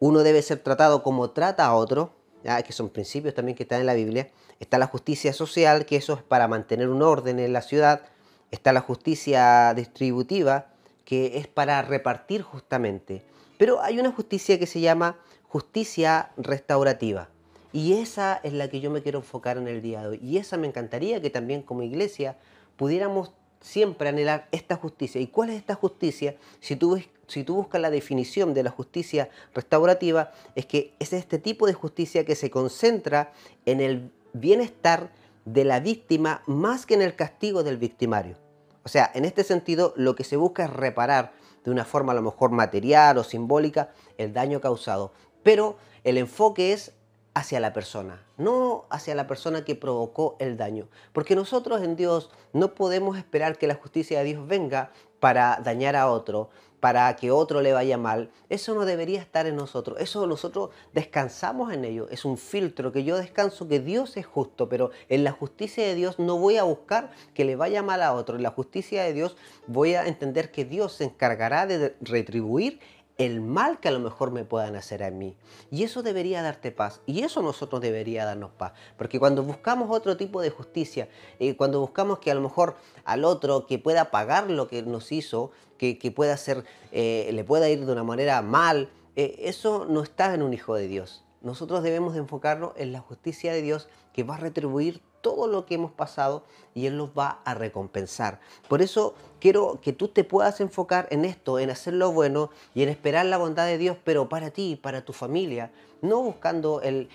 uno 0.00 0.22
debe 0.22 0.42
ser 0.42 0.58
tratado 0.58 1.02
como 1.02 1.30
trata 1.30 1.64
a 1.64 1.74
otro, 1.74 2.15
que 2.64 2.72
son 2.72 2.90
principios 2.90 3.34
también 3.34 3.56
que 3.56 3.64
están 3.64 3.80
en 3.80 3.86
la 3.86 3.94
Biblia. 3.94 4.28
Está 4.60 4.78
la 4.78 4.86
justicia 4.86 5.32
social, 5.32 5.84
que 5.84 5.96
eso 5.96 6.14
es 6.14 6.22
para 6.22 6.48
mantener 6.48 6.88
un 6.88 7.02
orden 7.02 7.38
en 7.38 7.52
la 7.52 7.62
ciudad. 7.62 8.02
Está 8.50 8.72
la 8.72 8.80
justicia 8.80 9.74
distributiva, 9.74 10.68
que 11.04 11.38
es 11.38 11.48
para 11.48 11.82
repartir 11.82 12.42
justamente. 12.42 13.24
Pero 13.58 13.82
hay 13.82 13.98
una 13.98 14.12
justicia 14.12 14.58
que 14.58 14.66
se 14.66 14.80
llama 14.80 15.18
justicia 15.48 16.30
restaurativa. 16.36 17.28
Y 17.72 17.94
esa 17.94 18.40
es 18.42 18.52
la 18.52 18.68
que 18.68 18.80
yo 18.80 18.90
me 18.90 19.02
quiero 19.02 19.18
enfocar 19.18 19.58
en 19.58 19.68
el 19.68 19.82
día 19.82 20.02
de 20.02 20.08
hoy. 20.08 20.20
Y 20.22 20.38
esa 20.38 20.56
me 20.56 20.66
encantaría 20.66 21.20
que 21.20 21.30
también 21.30 21.62
como 21.62 21.82
iglesia 21.82 22.36
pudiéramos 22.76 23.32
siempre 23.60 24.08
anhelar 24.08 24.48
esta 24.52 24.76
justicia. 24.76 25.20
¿Y 25.20 25.26
cuál 25.26 25.50
es 25.50 25.56
esta 25.56 25.74
justicia? 25.74 26.36
Si 26.60 26.76
tú, 26.76 26.98
si 27.26 27.44
tú 27.44 27.56
buscas 27.56 27.80
la 27.80 27.90
definición 27.90 28.54
de 28.54 28.62
la 28.62 28.70
justicia 28.70 29.30
restaurativa, 29.54 30.32
es 30.54 30.66
que 30.66 30.94
es 30.98 31.12
este 31.12 31.38
tipo 31.38 31.66
de 31.66 31.74
justicia 31.74 32.24
que 32.24 32.34
se 32.34 32.50
concentra 32.50 33.32
en 33.64 33.80
el 33.80 34.10
bienestar 34.32 35.10
de 35.44 35.64
la 35.64 35.80
víctima 35.80 36.42
más 36.46 36.86
que 36.86 36.94
en 36.94 37.02
el 37.02 37.14
castigo 37.14 37.62
del 37.62 37.76
victimario. 37.76 38.36
O 38.84 38.88
sea, 38.88 39.10
en 39.14 39.24
este 39.24 39.44
sentido, 39.44 39.92
lo 39.96 40.14
que 40.14 40.24
se 40.24 40.36
busca 40.36 40.64
es 40.64 40.70
reparar 40.70 41.32
de 41.64 41.70
una 41.70 41.84
forma 41.84 42.12
a 42.12 42.14
lo 42.14 42.22
mejor 42.22 42.50
material 42.50 43.18
o 43.18 43.24
simbólica 43.24 43.90
el 44.16 44.32
daño 44.32 44.60
causado 44.60 45.12
pero 45.46 45.76
el 46.02 46.18
enfoque 46.18 46.72
es 46.72 46.92
hacia 47.36 47.60
la 47.60 47.74
persona, 47.74 48.24
no 48.38 48.86
hacia 48.88 49.14
la 49.14 49.26
persona 49.26 49.62
que 49.62 49.74
provocó 49.74 50.36
el 50.38 50.56
daño. 50.56 50.88
Porque 51.12 51.36
nosotros 51.36 51.82
en 51.82 51.94
Dios 51.94 52.30
no 52.54 52.74
podemos 52.74 53.18
esperar 53.18 53.58
que 53.58 53.66
la 53.66 53.74
justicia 53.74 54.20
de 54.20 54.24
Dios 54.24 54.48
venga 54.48 54.90
para 55.20 55.60
dañar 55.62 55.96
a 55.96 56.10
otro, 56.10 56.48
para 56.80 57.14
que 57.16 57.30
otro 57.30 57.60
le 57.60 57.74
vaya 57.74 57.98
mal. 57.98 58.30
Eso 58.48 58.74
no 58.74 58.86
debería 58.86 59.20
estar 59.20 59.46
en 59.46 59.56
nosotros. 59.56 59.98
Eso 60.00 60.26
nosotros 60.26 60.70
descansamos 60.94 61.74
en 61.74 61.84
ello. 61.84 62.08
Es 62.10 62.24
un 62.24 62.38
filtro 62.38 62.90
que 62.90 63.04
yo 63.04 63.18
descanso 63.18 63.68
que 63.68 63.80
Dios 63.80 64.16
es 64.16 64.24
justo, 64.24 64.70
pero 64.70 64.90
en 65.10 65.22
la 65.22 65.32
justicia 65.32 65.86
de 65.86 65.94
Dios 65.94 66.18
no 66.18 66.38
voy 66.38 66.56
a 66.56 66.62
buscar 66.62 67.10
que 67.34 67.44
le 67.44 67.54
vaya 67.54 67.82
mal 67.82 68.02
a 68.02 68.14
otro. 68.14 68.36
En 68.36 68.44
la 68.44 68.50
justicia 68.50 69.02
de 69.02 69.12
Dios 69.12 69.36
voy 69.66 69.92
a 69.92 70.06
entender 70.06 70.50
que 70.50 70.64
Dios 70.64 70.94
se 70.94 71.04
encargará 71.04 71.66
de 71.66 71.96
retribuir 72.00 72.80
el 73.18 73.40
mal 73.40 73.80
que 73.80 73.88
a 73.88 73.92
lo 73.92 73.98
mejor 73.98 74.30
me 74.30 74.44
puedan 74.44 74.76
hacer 74.76 75.02
a 75.02 75.10
mí. 75.10 75.36
Y 75.70 75.84
eso 75.84 76.02
debería 76.02 76.42
darte 76.42 76.70
paz. 76.70 77.00
Y 77.06 77.22
eso 77.22 77.42
nosotros 77.42 77.80
debería 77.80 78.24
darnos 78.24 78.50
paz. 78.50 78.72
Porque 78.98 79.18
cuando 79.18 79.42
buscamos 79.42 79.90
otro 79.90 80.16
tipo 80.16 80.42
de 80.42 80.50
justicia, 80.50 81.08
eh, 81.38 81.56
cuando 81.56 81.80
buscamos 81.80 82.18
que 82.18 82.30
a 82.30 82.34
lo 82.34 82.42
mejor 82.42 82.76
al 83.04 83.24
otro 83.24 83.66
que 83.66 83.78
pueda 83.78 84.10
pagar 84.10 84.50
lo 84.50 84.68
que 84.68 84.82
nos 84.82 85.12
hizo, 85.12 85.50
que, 85.78 86.12
pueda 86.14 86.36
ser, 86.36 86.64
eh, 86.92 87.30
le 87.32 87.44
pueda 87.44 87.68
ir 87.68 87.84
de 87.84 87.92
una 87.92 88.04
manera 88.04 88.42
mal, 88.42 88.90
eh, 89.14 89.36
eso 89.40 89.86
no 89.88 90.02
está 90.02 90.34
en 90.34 90.42
un 90.42 90.52
hijo 90.52 90.74
de 90.74 90.88
Dios. 90.88 91.24
Nosotros 91.42 91.82
debemos 91.82 92.16
enfocarnos 92.16 92.72
en 92.76 92.92
la 92.92 93.00
justicia 93.00 93.52
de 93.52 93.62
Dios 93.62 93.88
que 94.12 94.24
va 94.24 94.34
a 94.34 94.38
retribuir 94.38 95.00
todo 95.26 95.48
lo 95.48 95.66
que 95.66 95.74
hemos 95.74 95.90
pasado 95.90 96.44
y 96.72 96.86
Él 96.86 96.96
nos 96.96 97.08
va 97.08 97.40
a 97.44 97.52
recompensar. 97.52 98.38
Por 98.68 98.80
eso 98.80 99.16
quiero 99.40 99.80
que 99.82 99.92
tú 99.92 100.06
te 100.06 100.22
puedas 100.22 100.60
enfocar 100.60 101.08
en 101.10 101.24
esto, 101.24 101.58
en 101.58 101.68
hacer 101.68 101.94
lo 101.94 102.12
bueno 102.12 102.50
y 102.76 102.84
en 102.84 102.90
esperar 102.90 103.26
la 103.26 103.36
bondad 103.36 103.66
de 103.66 103.76
Dios, 103.76 103.96
pero 104.04 104.28
para 104.28 104.52
ti, 104.52 104.78
para 104.80 105.04
tu 105.04 105.12
familia, 105.12 105.72
no 106.00 106.22
buscando 106.22 106.80
el, 106.80 107.08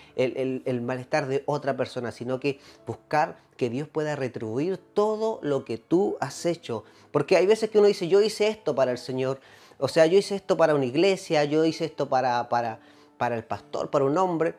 malestar 0.82 1.26
de 1.26 1.42
otra 1.46 1.74
persona, 1.74 2.12
sino 2.12 2.38
que 2.38 2.60
buscar 2.86 3.38
que 3.56 3.70
Dios 3.70 3.88
pueda 3.88 4.14
retribuir 4.14 4.76
todo 4.76 5.38
lo 5.40 5.64
que 5.64 5.78
tú 5.78 6.18
has 6.20 6.44
hecho. 6.44 6.84
Porque 7.12 7.38
hay 7.38 7.46
veces 7.46 7.70
que 7.70 7.78
uno 7.78 7.88
dice, 7.88 8.08
yo 8.08 8.20
hice 8.20 8.48
esto 8.48 8.74
para 8.74 8.92
el 8.92 8.98
Señor, 8.98 9.40
o 9.78 9.88
sea, 9.88 10.04
yo 10.04 10.18
hice 10.18 10.34
esto 10.34 10.58
para 10.58 10.74
una 10.74 10.84
iglesia, 10.84 11.44
yo 11.44 11.64
hice 11.64 11.86
esto 11.86 12.10
para, 12.10 12.46
para, 12.50 12.78
para 13.16 13.36
el 13.36 13.44
pastor, 13.44 13.88
para 13.88 14.04
un 14.04 14.18
hombre, 14.18 14.54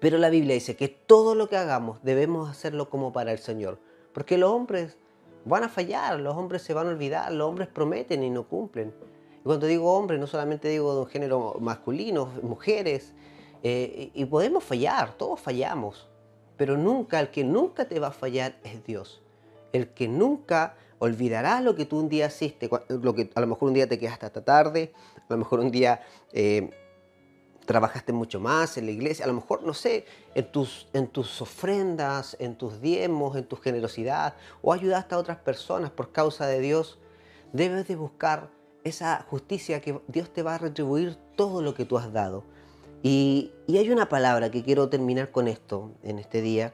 pero 0.00 0.18
la 0.18 0.30
Biblia 0.30 0.54
dice 0.54 0.76
que 0.76 0.88
todo 0.88 1.34
lo 1.34 1.48
que 1.48 1.56
hagamos 1.56 2.02
debemos 2.02 2.48
hacerlo 2.48 2.88
como 2.88 3.12
para 3.12 3.32
el 3.32 3.38
Señor. 3.38 3.78
Porque 4.12 4.38
los 4.38 4.50
hombres 4.50 4.96
van 5.44 5.64
a 5.64 5.68
fallar, 5.68 6.20
los 6.20 6.36
hombres 6.36 6.62
se 6.62 6.74
van 6.74 6.86
a 6.86 6.90
olvidar, 6.90 7.32
los 7.32 7.48
hombres 7.48 7.68
prometen 7.68 8.22
y 8.22 8.30
no 8.30 8.48
cumplen. 8.48 8.94
Y 9.40 9.42
cuando 9.42 9.66
digo 9.66 9.92
hombres, 9.94 10.20
no 10.20 10.26
solamente 10.26 10.68
digo 10.68 10.94
de 10.94 11.00
un 11.00 11.06
género 11.06 11.56
masculino, 11.60 12.26
mujeres. 12.42 13.14
Eh, 13.62 14.10
y 14.14 14.24
podemos 14.26 14.62
fallar, 14.62 15.14
todos 15.16 15.40
fallamos. 15.40 16.08
Pero 16.56 16.76
nunca, 16.76 17.20
el 17.20 17.30
que 17.30 17.44
nunca 17.44 17.86
te 17.86 18.00
va 18.00 18.08
a 18.08 18.12
fallar 18.12 18.58
es 18.64 18.84
Dios. 18.84 19.22
El 19.72 19.88
que 19.88 20.08
nunca 20.08 20.76
olvidará 20.98 21.60
lo 21.60 21.74
que 21.74 21.84
tú 21.84 21.98
un 21.98 22.08
día 22.08 22.26
hiciste, 22.26 22.68
lo 22.88 23.14
que 23.14 23.30
a 23.34 23.40
lo 23.40 23.46
mejor 23.46 23.68
un 23.68 23.74
día 23.74 23.88
te 23.88 23.98
quedaste 23.98 24.26
hasta 24.26 24.44
tarde, 24.44 24.92
a 25.16 25.32
lo 25.32 25.38
mejor 25.38 25.60
un 25.60 25.70
día 25.70 26.00
eh, 26.32 26.70
trabajaste 27.68 28.14
mucho 28.14 28.40
más 28.40 28.78
en 28.78 28.86
la 28.86 28.92
iglesia, 28.92 29.26
a 29.26 29.28
lo 29.28 29.34
mejor, 29.34 29.62
no 29.62 29.74
sé, 29.74 30.06
en 30.34 30.50
tus, 30.50 30.88
en 30.94 31.06
tus 31.06 31.42
ofrendas, 31.42 32.34
en 32.40 32.56
tus 32.56 32.80
diezmos, 32.80 33.36
en 33.36 33.44
tu 33.44 33.56
generosidad, 33.56 34.36
o 34.62 34.72
ayudaste 34.72 35.14
a 35.14 35.18
otras 35.18 35.36
personas 35.36 35.90
por 35.90 36.10
causa 36.10 36.46
de 36.46 36.60
Dios, 36.60 36.98
debes 37.52 37.86
de 37.86 37.96
buscar 37.96 38.48
esa 38.84 39.26
justicia 39.28 39.82
que 39.82 40.00
Dios 40.08 40.32
te 40.32 40.42
va 40.42 40.54
a 40.54 40.58
retribuir 40.58 41.18
todo 41.36 41.60
lo 41.60 41.74
que 41.74 41.84
tú 41.84 41.98
has 41.98 42.10
dado. 42.10 42.42
Y, 43.02 43.52
y 43.66 43.76
hay 43.76 43.90
una 43.90 44.08
palabra 44.08 44.50
que 44.50 44.62
quiero 44.62 44.88
terminar 44.88 45.30
con 45.30 45.46
esto 45.46 45.92
en 46.02 46.18
este 46.18 46.40
día, 46.40 46.72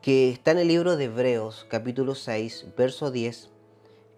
que 0.00 0.30
está 0.30 0.52
en 0.52 0.58
el 0.58 0.68
libro 0.68 0.96
de 0.96 1.04
Hebreos 1.04 1.66
capítulo 1.68 2.14
6, 2.14 2.68
verso 2.74 3.10
10, 3.10 3.50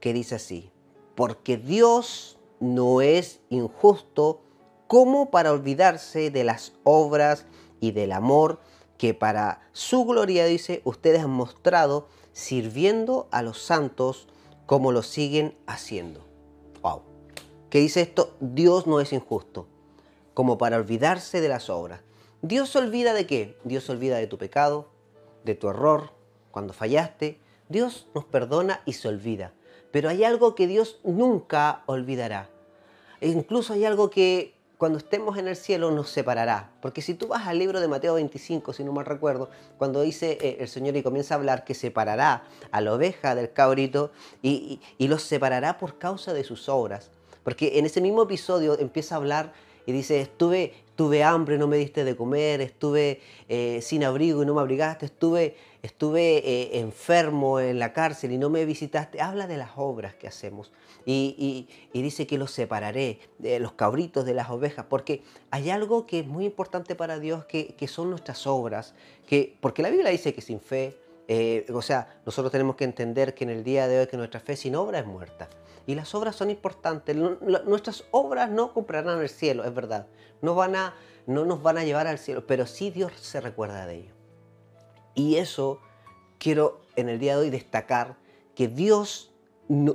que 0.00 0.12
dice 0.12 0.36
así, 0.36 0.70
porque 1.16 1.56
Dios 1.56 2.38
no 2.60 3.00
es 3.00 3.40
injusto, 3.50 4.42
como 4.88 5.30
para 5.30 5.52
olvidarse 5.52 6.30
de 6.30 6.42
las 6.42 6.72
obras 6.82 7.44
y 7.78 7.92
del 7.92 8.10
amor 8.10 8.58
que 8.96 9.14
para 9.14 9.60
su 9.72 10.04
gloria, 10.04 10.46
dice, 10.46 10.80
ustedes 10.84 11.22
han 11.22 11.30
mostrado 11.30 12.08
sirviendo 12.32 13.28
a 13.30 13.42
los 13.42 13.62
santos 13.62 14.26
como 14.66 14.90
lo 14.90 15.02
siguen 15.02 15.56
haciendo. 15.66 16.24
Wow. 16.82 17.02
¿Qué 17.70 17.78
dice 17.78 18.00
esto? 18.00 18.34
Dios 18.40 18.86
no 18.86 19.00
es 19.00 19.12
injusto, 19.12 19.68
como 20.34 20.58
para 20.58 20.76
olvidarse 20.76 21.40
de 21.40 21.48
las 21.48 21.70
obras. 21.70 22.00
Dios 22.42 22.70
se 22.70 22.78
olvida 22.78 23.14
de 23.14 23.26
qué? 23.26 23.56
Dios 23.64 23.84
se 23.84 23.92
olvida 23.92 24.16
de 24.16 24.26
tu 24.26 24.38
pecado, 24.38 24.88
de 25.44 25.54
tu 25.54 25.68
error, 25.68 26.10
cuando 26.50 26.72
fallaste. 26.72 27.40
Dios 27.68 28.08
nos 28.14 28.24
perdona 28.24 28.80
y 28.84 28.94
se 28.94 29.08
olvida. 29.08 29.52
Pero 29.92 30.08
hay 30.08 30.24
algo 30.24 30.54
que 30.54 30.66
Dios 30.66 30.98
nunca 31.04 31.82
olvidará. 31.86 32.50
E 33.20 33.28
incluso 33.28 33.74
hay 33.74 33.84
algo 33.84 34.10
que 34.10 34.57
cuando 34.78 34.98
estemos 34.98 35.36
en 35.36 35.48
el 35.48 35.56
cielo 35.56 35.90
nos 35.90 36.08
separará. 36.08 36.70
Porque 36.80 37.02
si 37.02 37.14
tú 37.14 37.26
vas 37.26 37.48
al 37.48 37.58
libro 37.58 37.80
de 37.80 37.88
Mateo 37.88 38.14
25, 38.14 38.72
si 38.72 38.84
no 38.84 38.92
mal 38.92 39.06
recuerdo, 39.06 39.50
cuando 39.76 40.00
dice 40.02 40.38
eh, 40.40 40.58
el 40.60 40.68
Señor 40.68 40.96
y 40.96 41.02
comienza 41.02 41.34
a 41.34 41.38
hablar 41.38 41.64
que 41.64 41.74
separará 41.74 42.44
a 42.70 42.80
la 42.80 42.94
oveja 42.94 43.34
del 43.34 43.52
cabrito 43.52 44.12
y, 44.40 44.80
los 45.00 45.22
separará 45.22 45.78
por 45.78 45.98
causa 45.98 46.32
de 46.32 46.44
sus 46.44 46.68
obras. 46.68 47.10
Porque 47.42 47.78
en 47.78 47.86
ese 47.86 48.00
mismo 48.00 48.22
episodio 48.22 48.78
empieza 48.78 49.16
a 49.16 49.18
hablar 49.18 49.52
y 49.84 49.90
dice, 49.90 50.20
estuve, 50.20 50.74
tuve 50.94 51.24
hambre, 51.24 51.58
no 51.58 51.66
me 51.66 51.76
diste 51.76 52.04
de 52.04 52.14
comer, 52.14 52.60
estuve 52.60 53.20
eh, 53.48 53.80
sin 53.82 54.04
abrigo 54.04 54.44
y 54.44 54.46
no 54.46 54.54
me 54.54 54.60
abrigaste, 54.60 55.06
estuve 55.06 55.56
estuve 55.82 56.38
eh, 56.38 56.80
enfermo 56.80 57.60
en 57.60 57.78
la 57.78 57.92
cárcel 57.92 58.32
y 58.32 58.38
no 58.38 58.50
me 58.50 58.64
visitaste. 58.64 59.20
Habla 59.20 59.46
de 59.46 59.56
las 59.56 59.70
obras 59.76 60.14
que 60.14 60.28
hacemos. 60.28 60.72
Y, 61.06 61.68
dice 61.94 62.26
que 62.26 62.36
los 62.36 62.50
separaré, 62.50 63.20
de 63.38 63.58
los 63.60 63.72
cabritos 63.72 64.26
de 64.26 64.34
las 64.34 64.50
ovejas, 64.50 64.84
porque 64.88 65.22
hay 65.50 65.70
algo 65.70 66.06
que 66.06 66.20
es 66.20 66.26
muy 66.26 66.44
importante 66.44 66.94
para 66.94 67.18
Dios, 67.18 67.46
que, 67.46 67.88
son 67.88 68.10
nuestras 68.10 68.46
obras, 68.46 68.94
que, 69.26 69.56
porque 69.60 69.82
la 69.82 69.88
Biblia 69.88 70.10
dice 70.10 70.34
que 70.34 70.42
sin 70.42 70.60
fe, 70.60 70.98
eh, 71.26 71.64
o 71.72 71.80
sea, 71.80 72.20
nosotros 72.26 72.52
tenemos 72.52 72.76
que 72.76 72.84
entender 72.84 73.34
que 73.34 73.44
en 73.44 73.50
el 73.50 73.64
día 73.64 73.88
de 73.88 74.00
hoy 74.00 74.06
que 74.06 74.18
nuestra 74.18 74.40
fe 74.40 74.56
sin 74.56 74.76
obra 74.76 74.98
es 74.98 75.06
muerta. 75.06 75.48
Y 75.86 75.94
las 75.94 76.14
obras 76.14 76.36
son 76.36 76.50
importantes. 76.50 77.16
Nuestras 77.16 78.04
obras 78.10 78.50
no 78.50 78.74
comprarán 78.74 79.20
el 79.22 79.30
cielo, 79.30 79.64
es 79.64 79.74
verdad. 79.74 80.06
No, 80.42 80.54
van 80.54 80.76
a, 80.76 80.94
no 81.26 81.46
nos 81.46 81.62
van 81.62 81.78
a 81.78 81.84
llevar 81.84 82.06
al 82.06 82.18
cielo, 82.18 82.46
pero 82.46 82.66
sí 82.66 82.90
Dios 82.90 83.12
se 83.16 83.40
recuerda 83.40 83.86
de 83.86 83.94
ello. 83.94 84.17
Y 85.18 85.34
eso 85.38 85.80
quiero 86.38 86.80
en 86.94 87.08
el 87.08 87.18
día 87.18 87.34
de 87.34 87.42
hoy 87.42 87.50
destacar 87.50 88.14
que 88.54 88.68
Dios, 88.68 89.32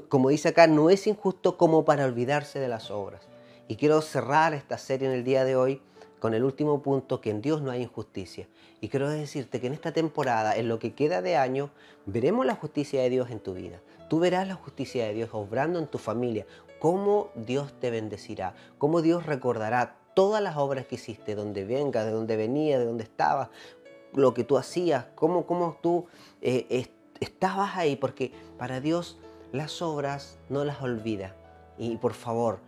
como 0.09 0.27
dice 0.27 0.49
acá, 0.49 0.67
no 0.67 0.89
es 0.89 1.07
injusto 1.07 1.55
como 1.55 1.85
para 1.85 2.03
olvidarse 2.03 2.59
de 2.59 2.67
las 2.67 2.91
obras. 2.91 3.21
Y 3.69 3.77
quiero 3.77 4.01
cerrar 4.01 4.53
esta 4.53 4.77
serie 4.77 5.07
en 5.07 5.13
el 5.13 5.23
día 5.23 5.45
de 5.45 5.55
hoy 5.55 5.81
con 6.19 6.33
el 6.33 6.43
último 6.43 6.81
punto, 6.81 7.21
que 7.21 7.29
en 7.29 7.41
Dios 7.41 7.61
no 7.61 7.71
hay 7.71 7.83
injusticia. 7.83 8.49
Y 8.81 8.89
quiero 8.89 9.09
decirte 9.09 9.61
que 9.61 9.67
en 9.67 9.73
esta 9.73 9.93
temporada, 9.93 10.57
en 10.57 10.67
lo 10.67 10.77
que 10.77 10.93
queda 10.93 11.21
de 11.21 11.37
año, 11.37 11.69
veremos 12.05 12.45
la 12.45 12.55
justicia 12.55 13.01
de 13.01 13.09
Dios 13.09 13.31
en 13.31 13.39
tu 13.39 13.53
vida. 13.53 13.79
Tú 14.09 14.19
verás 14.19 14.45
la 14.45 14.55
justicia 14.55 15.05
de 15.05 15.13
Dios 15.13 15.29
obrando 15.31 15.79
en 15.79 15.87
tu 15.87 15.99
familia, 15.99 16.45
cómo 16.79 17.29
Dios 17.35 17.73
te 17.79 17.91
bendecirá, 17.91 18.55
cómo 18.77 19.01
Dios 19.01 19.25
recordará 19.25 19.95
todas 20.15 20.43
las 20.43 20.57
obras 20.57 20.85
que 20.85 20.95
hiciste, 20.95 21.33
donde 21.33 21.63
vengas, 21.63 22.05
de 22.05 22.11
donde 22.11 22.35
venías, 22.35 22.79
de 22.79 22.85
donde 22.85 23.05
estabas, 23.05 23.49
lo 24.15 24.33
que 24.33 24.43
tú 24.43 24.57
hacías, 24.57 25.05
cómo, 25.15 25.45
cómo 25.45 25.77
tú 25.81 26.05
eh, 26.41 26.87
estabas 27.19 27.77
ahí, 27.77 27.95
porque 27.95 28.31
para 28.57 28.79
Dios 28.79 29.17
las 29.51 29.81
obras 29.81 30.37
no 30.49 30.65
las 30.65 30.81
olvida. 30.81 31.35
Y 31.77 31.97
por 31.97 32.13
favor, 32.13 32.59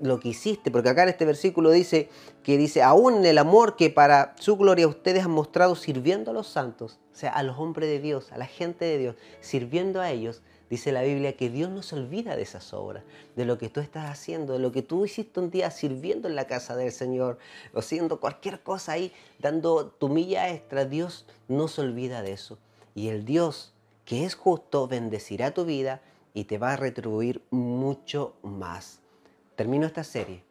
lo 0.00 0.20
que 0.20 0.28
hiciste, 0.28 0.70
porque 0.70 0.88
acá 0.88 1.02
en 1.02 1.10
este 1.10 1.24
versículo 1.24 1.70
dice 1.70 2.08
que 2.42 2.56
dice, 2.56 2.82
aún 2.82 3.16
en 3.16 3.26
el 3.26 3.38
amor 3.38 3.76
que 3.76 3.90
para 3.90 4.34
su 4.38 4.56
gloria 4.56 4.86
ustedes 4.86 5.24
han 5.24 5.30
mostrado 5.30 5.74
sirviendo 5.74 6.30
a 6.30 6.34
los 6.34 6.46
santos, 6.46 7.00
o 7.12 7.16
sea, 7.16 7.30
a 7.30 7.42
los 7.42 7.58
hombres 7.58 7.88
de 7.88 7.98
Dios, 7.98 8.30
a 8.32 8.38
la 8.38 8.46
gente 8.46 8.84
de 8.84 8.98
Dios, 8.98 9.16
sirviendo 9.40 10.00
a 10.00 10.10
ellos, 10.10 10.42
Dice 10.68 10.90
la 10.90 11.02
Biblia 11.02 11.36
que 11.36 11.48
Dios 11.48 11.70
no 11.70 11.82
se 11.82 11.94
olvida 11.94 12.34
de 12.34 12.42
esas 12.42 12.74
obras, 12.74 13.04
de 13.36 13.44
lo 13.44 13.56
que 13.56 13.68
tú 13.68 13.78
estás 13.78 14.10
haciendo, 14.10 14.54
de 14.54 14.58
lo 14.58 14.72
que 14.72 14.82
tú 14.82 15.04
hiciste 15.04 15.38
un 15.38 15.50
día 15.50 15.70
sirviendo 15.70 16.26
en 16.26 16.34
la 16.34 16.48
casa 16.48 16.74
del 16.74 16.90
Señor, 16.90 17.38
o 17.72 17.78
haciendo 17.78 18.18
cualquier 18.18 18.60
cosa 18.60 18.92
ahí, 18.92 19.12
dando 19.38 19.86
tu 19.86 20.08
milla 20.08 20.50
extra. 20.50 20.84
Dios 20.84 21.24
no 21.46 21.68
se 21.68 21.82
olvida 21.82 22.22
de 22.22 22.32
eso. 22.32 22.58
Y 22.96 23.08
el 23.08 23.24
Dios 23.24 23.74
que 24.04 24.24
es 24.24 24.34
justo 24.34 24.88
bendecirá 24.88 25.52
tu 25.52 25.64
vida 25.64 26.00
y 26.34 26.44
te 26.44 26.58
va 26.58 26.72
a 26.72 26.76
retribuir 26.76 27.42
mucho 27.50 28.34
más. 28.42 29.00
Termino 29.54 29.86
esta 29.86 30.02
serie 30.02 30.42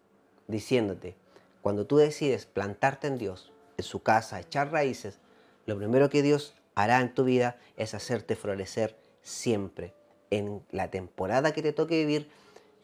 diciéndote, 0.47 1.17
cuando 1.61 1.85
tú 1.85 1.97
decides 1.97 2.45
plantarte 2.45 3.07
en 3.07 3.17
Dios, 3.17 3.51
en 3.77 3.83
su 3.83 4.01
casa, 4.01 4.39
echar 4.39 4.71
raíces, 4.71 5.19
lo 5.65 5.77
primero 5.77 6.09
que 6.09 6.21
Dios 6.21 6.53
hará 6.73 7.01
en 7.01 7.13
tu 7.13 7.25
vida 7.25 7.57
es 7.75 7.93
hacerte 7.93 8.35
florecer 8.35 8.95
siempre 9.21 9.93
en 10.37 10.61
la 10.71 10.91
temporada 10.91 11.53
que 11.53 11.61
te 11.61 11.73
toque 11.73 11.97
vivir, 11.97 12.29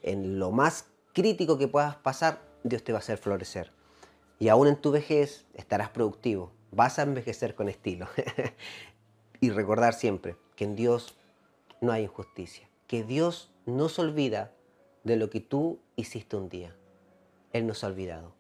en 0.01 0.39
lo 0.39 0.51
más 0.51 0.85
crítico 1.13 1.57
que 1.57 1.67
puedas 1.67 1.95
pasar, 1.95 2.41
Dios 2.63 2.83
te 2.83 2.91
va 2.91 2.99
a 2.99 3.01
hacer 3.01 3.17
florecer. 3.17 3.71
Y 4.39 4.49
aún 4.49 4.67
en 4.67 4.75
tu 4.75 4.91
vejez 4.91 5.45
estarás 5.53 5.89
productivo, 5.89 6.51
vas 6.71 6.97
a 6.97 7.03
envejecer 7.03 7.55
con 7.55 7.69
estilo. 7.69 8.07
y 9.41 9.49
recordar 9.49 9.93
siempre 9.93 10.35
que 10.55 10.63
en 10.63 10.75
Dios 10.75 11.17
no 11.81 11.91
hay 11.91 12.03
injusticia, 12.03 12.69
que 12.87 13.03
Dios 13.03 13.51
no 13.65 13.89
se 13.89 14.01
olvida 14.01 14.53
de 15.03 15.17
lo 15.17 15.29
que 15.29 15.41
tú 15.41 15.79
hiciste 15.95 16.37
un 16.37 16.49
día. 16.49 16.75
Él 17.53 17.67
no 17.67 17.73
se 17.73 17.85
ha 17.85 17.89
olvidado. 17.89 18.33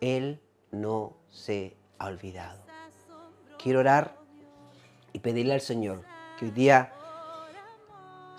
Él 0.00 0.40
no 0.70 1.16
se 1.30 1.76
ha 1.98 2.06
olvidado. 2.06 2.62
Quiero 3.62 3.80
orar 3.80 4.16
y 5.12 5.18
pedirle 5.20 5.54
al 5.54 5.60
Señor 5.60 6.02
que 6.38 6.46
hoy 6.46 6.50
día 6.50 6.92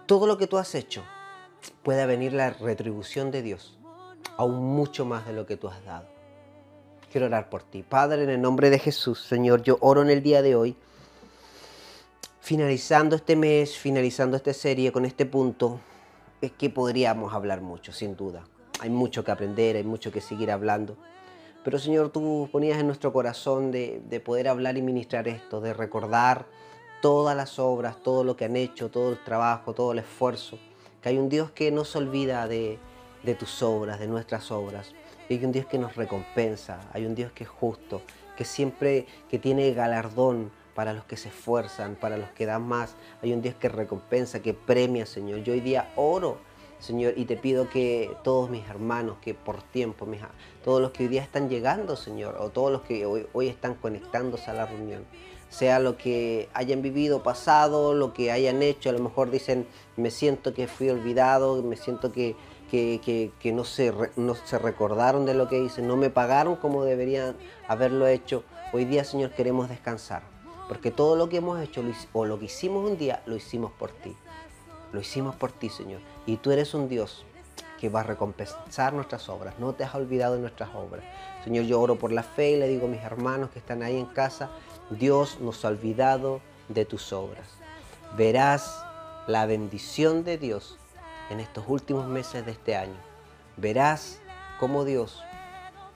todo 0.06 0.28
lo 0.28 0.38
que 0.38 0.48
tú 0.48 0.58
has 0.58 0.76
hecho 0.76 1.04
pueda 1.84 2.06
venir 2.06 2.34
la 2.34 2.52
retribución 2.52 3.32
de 3.32 3.42
Dios, 3.42 3.78
aún 4.38 4.64
mucho 4.64 5.06
más 5.06 5.26
de 5.26 5.34
lo 5.34 5.46
que 5.46 5.58
tú 5.58 5.68
has 5.68 5.84
dado. 5.84 6.08
Quiero 7.12 7.28
orar 7.28 7.50
por 7.50 7.64
ti. 7.64 7.84
Padre, 7.84 8.24
en 8.24 8.30
el 8.30 8.42
nombre 8.42 8.70
de 8.70 8.80
Jesús, 8.80 9.22
Señor, 9.22 9.64
yo 9.64 9.78
oro 9.82 10.02
en 10.02 10.10
el 10.10 10.22
día 10.22 10.42
de 10.42 10.56
hoy, 10.56 10.76
finalizando 12.42 13.16
este 13.16 13.36
mes, 13.36 13.78
finalizando 13.78 14.38
esta 14.38 14.54
serie 14.54 14.92
con 14.92 15.06
este 15.06 15.26
punto, 15.26 15.80
es 16.42 16.52
que 16.52 16.70
podríamos 16.70 17.34
hablar 17.34 17.62
mucho, 17.62 17.92
sin 17.92 18.16
duda. 18.16 18.44
Hay 18.82 18.90
mucho 18.90 19.24
que 19.24 19.32
aprender, 19.32 19.78
hay 19.78 19.84
mucho 19.84 20.12
que 20.12 20.22
seguir 20.22 20.52
hablando. 20.52 20.98
Pero 21.64 21.80
Señor, 21.80 22.10
tú 22.10 22.50
ponías 22.52 22.80
en 22.80 22.86
nuestro 22.86 23.12
corazón 23.12 23.72
de, 23.72 24.02
de 24.08 24.20
poder 24.20 24.48
hablar 24.50 24.78
y 24.78 24.84
ministrar 24.84 25.28
esto, 25.28 25.62
de 25.62 25.74
recordar 25.74 26.46
todas 27.02 27.36
las 27.36 27.60
obras, 27.60 27.98
todo 28.02 28.24
lo 28.24 28.36
que 28.36 28.46
han 28.46 28.56
hecho, 28.56 28.90
todo 28.90 29.12
el 29.12 29.24
trabajo, 29.24 29.74
todo 29.74 29.92
el 29.92 30.00
esfuerzo. 30.00 30.58
Que 31.02 31.10
hay 31.10 31.18
un 31.18 31.30
Dios 31.30 31.52
que 31.52 31.72
no 31.72 31.86
se 31.86 31.98
olvida 31.98 32.48
de, 32.48 32.80
tus 33.38 33.62
obras, 33.62 34.00
de 34.00 34.08
nuestras 34.08 34.52
obras. 34.52 34.94
Hay 35.30 35.44
un 35.44 35.52
Dios 35.52 35.66
que 35.66 35.78
nos 35.78 35.96
recompensa, 35.96 36.90
hay 36.94 37.06
un 37.06 37.16
Dios 37.16 37.32
que 37.32 37.44
es 37.44 37.50
justo, 37.50 38.02
que 38.38 38.46
siempre 38.46 39.08
que 39.30 39.40
tiene 39.40 39.74
galardón 39.74 40.52
para 40.76 40.94
los 40.94 41.06
que 41.06 41.18
se 41.18 41.30
esfuerzan, 41.30 41.96
para 41.96 42.18
los 42.18 42.30
que 42.32 42.46
dan 42.46 42.68
más. 42.68 42.96
Hay 43.22 43.34
un 43.34 43.42
Dios 43.42 43.56
que 43.56 43.70
recompensa, 43.70 44.42
que 44.42 44.54
premia, 44.54 45.06
Señor. 45.06 45.40
Yo 45.40 45.54
hoy 45.54 45.62
día 45.62 45.92
oro, 45.96 46.38
Señor, 46.80 47.14
y 47.16 47.26
te 47.26 47.38
pido 47.38 47.70
que 47.70 48.16
todos 48.24 48.50
mis 48.50 48.68
hermanos, 48.68 49.18
que 49.22 49.34
por 49.34 49.64
tiempo, 49.64 50.08
todos 50.64 50.82
los 50.82 50.92
que 50.92 51.04
hoy 51.04 51.10
día 51.10 51.24
están 51.24 51.50
llegando, 51.50 51.96
Señor, 51.96 52.36
o 52.40 52.50
todos 52.50 52.72
los 52.72 52.82
que 52.82 53.06
hoy, 53.06 53.26
hoy 53.34 53.48
están 53.48 53.76
conectándose 53.76 54.52
a 54.52 54.54
la 54.54 54.66
reunión, 54.66 55.06
sea 55.58 55.80
lo 55.80 55.98
que 55.98 56.50
hayan 56.54 56.82
vivido, 56.82 57.24
pasado, 57.24 57.94
lo 57.94 58.14
que 58.14 58.30
hayan 58.30 58.62
hecho, 58.62 58.90
a 58.90 58.94
lo 58.94 59.00
mejor 59.00 59.32
dicen, 59.32 59.66
me 59.96 60.12
siento 60.12 60.54
que 60.54 60.68
fui 60.68 60.90
olvidado, 60.90 61.64
me 61.64 61.78
siento 61.78 62.12
que, 62.12 62.36
no, 63.54 63.64
se, 63.64 63.94
no 64.18 64.36
se 64.36 64.60
recordaron 64.60 65.26
de 65.26 65.34
lo 65.34 65.48
que 65.48 65.62
hice, 65.62 65.82
no 65.82 65.96
me 65.96 66.10
pagaron 66.10 66.58
como 66.58 66.84
deberían 66.84 67.38
haberlo 67.70 68.06
hecho. 68.06 68.44
Hoy 68.74 68.84
día, 68.84 69.06
Señor, 69.06 69.32
queremos 69.32 69.70
descansar, 69.70 70.24
porque 70.68 70.92
todo 70.92 71.16
lo 71.16 71.30
que 71.30 71.38
hemos 71.38 71.62
hecho 71.62 71.82
o 72.12 72.26
lo 72.26 72.38
que 72.38 72.46
hicimos 72.46 72.90
un 72.90 72.98
día, 72.98 73.24
lo 73.26 73.38
hicimos 73.38 73.72
por 73.72 73.92
ti. 73.92 74.14
Lo 74.92 75.00
hicimos 75.00 75.36
por 75.36 75.54
ti, 75.54 75.70
Señor. 75.70 76.02
Y 76.26 76.36
tú 76.38 76.52
eres 76.52 76.74
un 76.74 76.90
Dios 76.90 77.26
que 77.80 77.88
va 77.88 78.02
a 78.02 78.04
recompensar 78.04 78.94
nuestras 78.94 79.30
obras. 79.30 79.56
No 79.60 79.74
te 79.74 79.86
has 79.86 79.96
olvidado 79.96 80.36
de 80.36 80.42
nuestras 80.42 80.70
obras. 80.76 81.04
Señor, 81.44 81.66
yo 81.66 81.80
oro 81.80 81.96
por 81.96 82.12
la 82.12 82.24
fe 82.24 82.52
y 82.52 82.58
le 82.58 82.68
digo 82.68 82.88
a 82.88 82.90
mis 82.90 83.02
hermanos 83.02 83.52
que 83.52 83.60
están 83.60 83.84
ahí 83.84 83.98
en 83.98 84.06
casa, 84.06 84.50
Dios 84.90 85.40
nos 85.40 85.66
ha 85.66 85.70
olvidado 85.70 86.42
de 86.70 86.86
tus 86.86 87.12
obras. 87.14 87.48
Verás 88.16 88.84
la 89.28 89.46
bendición 89.46 90.24
de 90.24 90.38
Dios 90.38 90.78
en 91.30 91.40
estos 91.40 91.66
últimos 91.68 92.08
meses 92.08 92.46
de 92.46 92.52
este 92.52 92.76
año. 92.76 92.98
Verás 93.58 94.20
cómo 94.60 94.86
Dios 94.86 95.24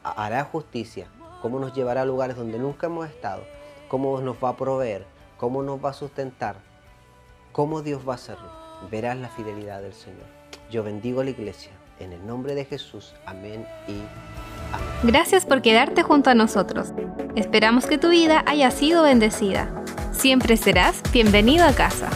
hará 0.04 0.43
justicia, 0.43 1.08
cómo 1.41 1.60
nos 1.60 1.73
llevará 1.73 2.02
a 2.02 2.06
lugares 2.06 2.36
donde 2.36 2.58
nunca 2.58 2.88
hemos 2.88 3.08
estado, 3.08 3.43
cómo 3.88 4.19
nos 4.21 4.38
va 4.43 4.49
a 4.49 4.58
proveer, 4.58 5.06
cómo 5.38 5.62
nos 5.62 5.84
va 5.84 5.91
a 5.91 5.93
sustentar, 5.93 6.56
cómo 7.52 7.82
Dios 7.82 8.08
va 8.08 8.13
a 8.13 8.15
hacerlo. 8.15 8.49
Verás 8.89 9.17
la 9.17 9.30
fidelidad 9.30 9.82
del 9.82 9.93
Señor. 9.93 10.25
Yo 10.71 10.84
bendigo 10.84 11.21
a 11.21 11.23
la 11.23 11.32
iglesia. 11.32 11.71
En 11.99 12.13
el 12.13 12.25
nombre 12.25 12.56
de 12.56 12.63
Jesús. 12.63 13.13
Amén 13.25 13.67
y. 13.88 14.59
Gracias 15.03 15.45
por 15.45 15.62
quedarte 15.62 16.03
junto 16.03 16.29
a 16.29 16.36
nosotros. 16.36 16.89
Esperamos 17.36 17.86
que 17.86 17.97
tu 17.97 18.10
vida 18.10 18.43
haya 18.45 18.69
sido 18.71 19.03
bendecida. 19.03 19.69
Siempre 20.12 20.58
serás 20.58 21.01
bienvenido 21.13 21.65
a 21.65 21.73
casa. 21.73 22.10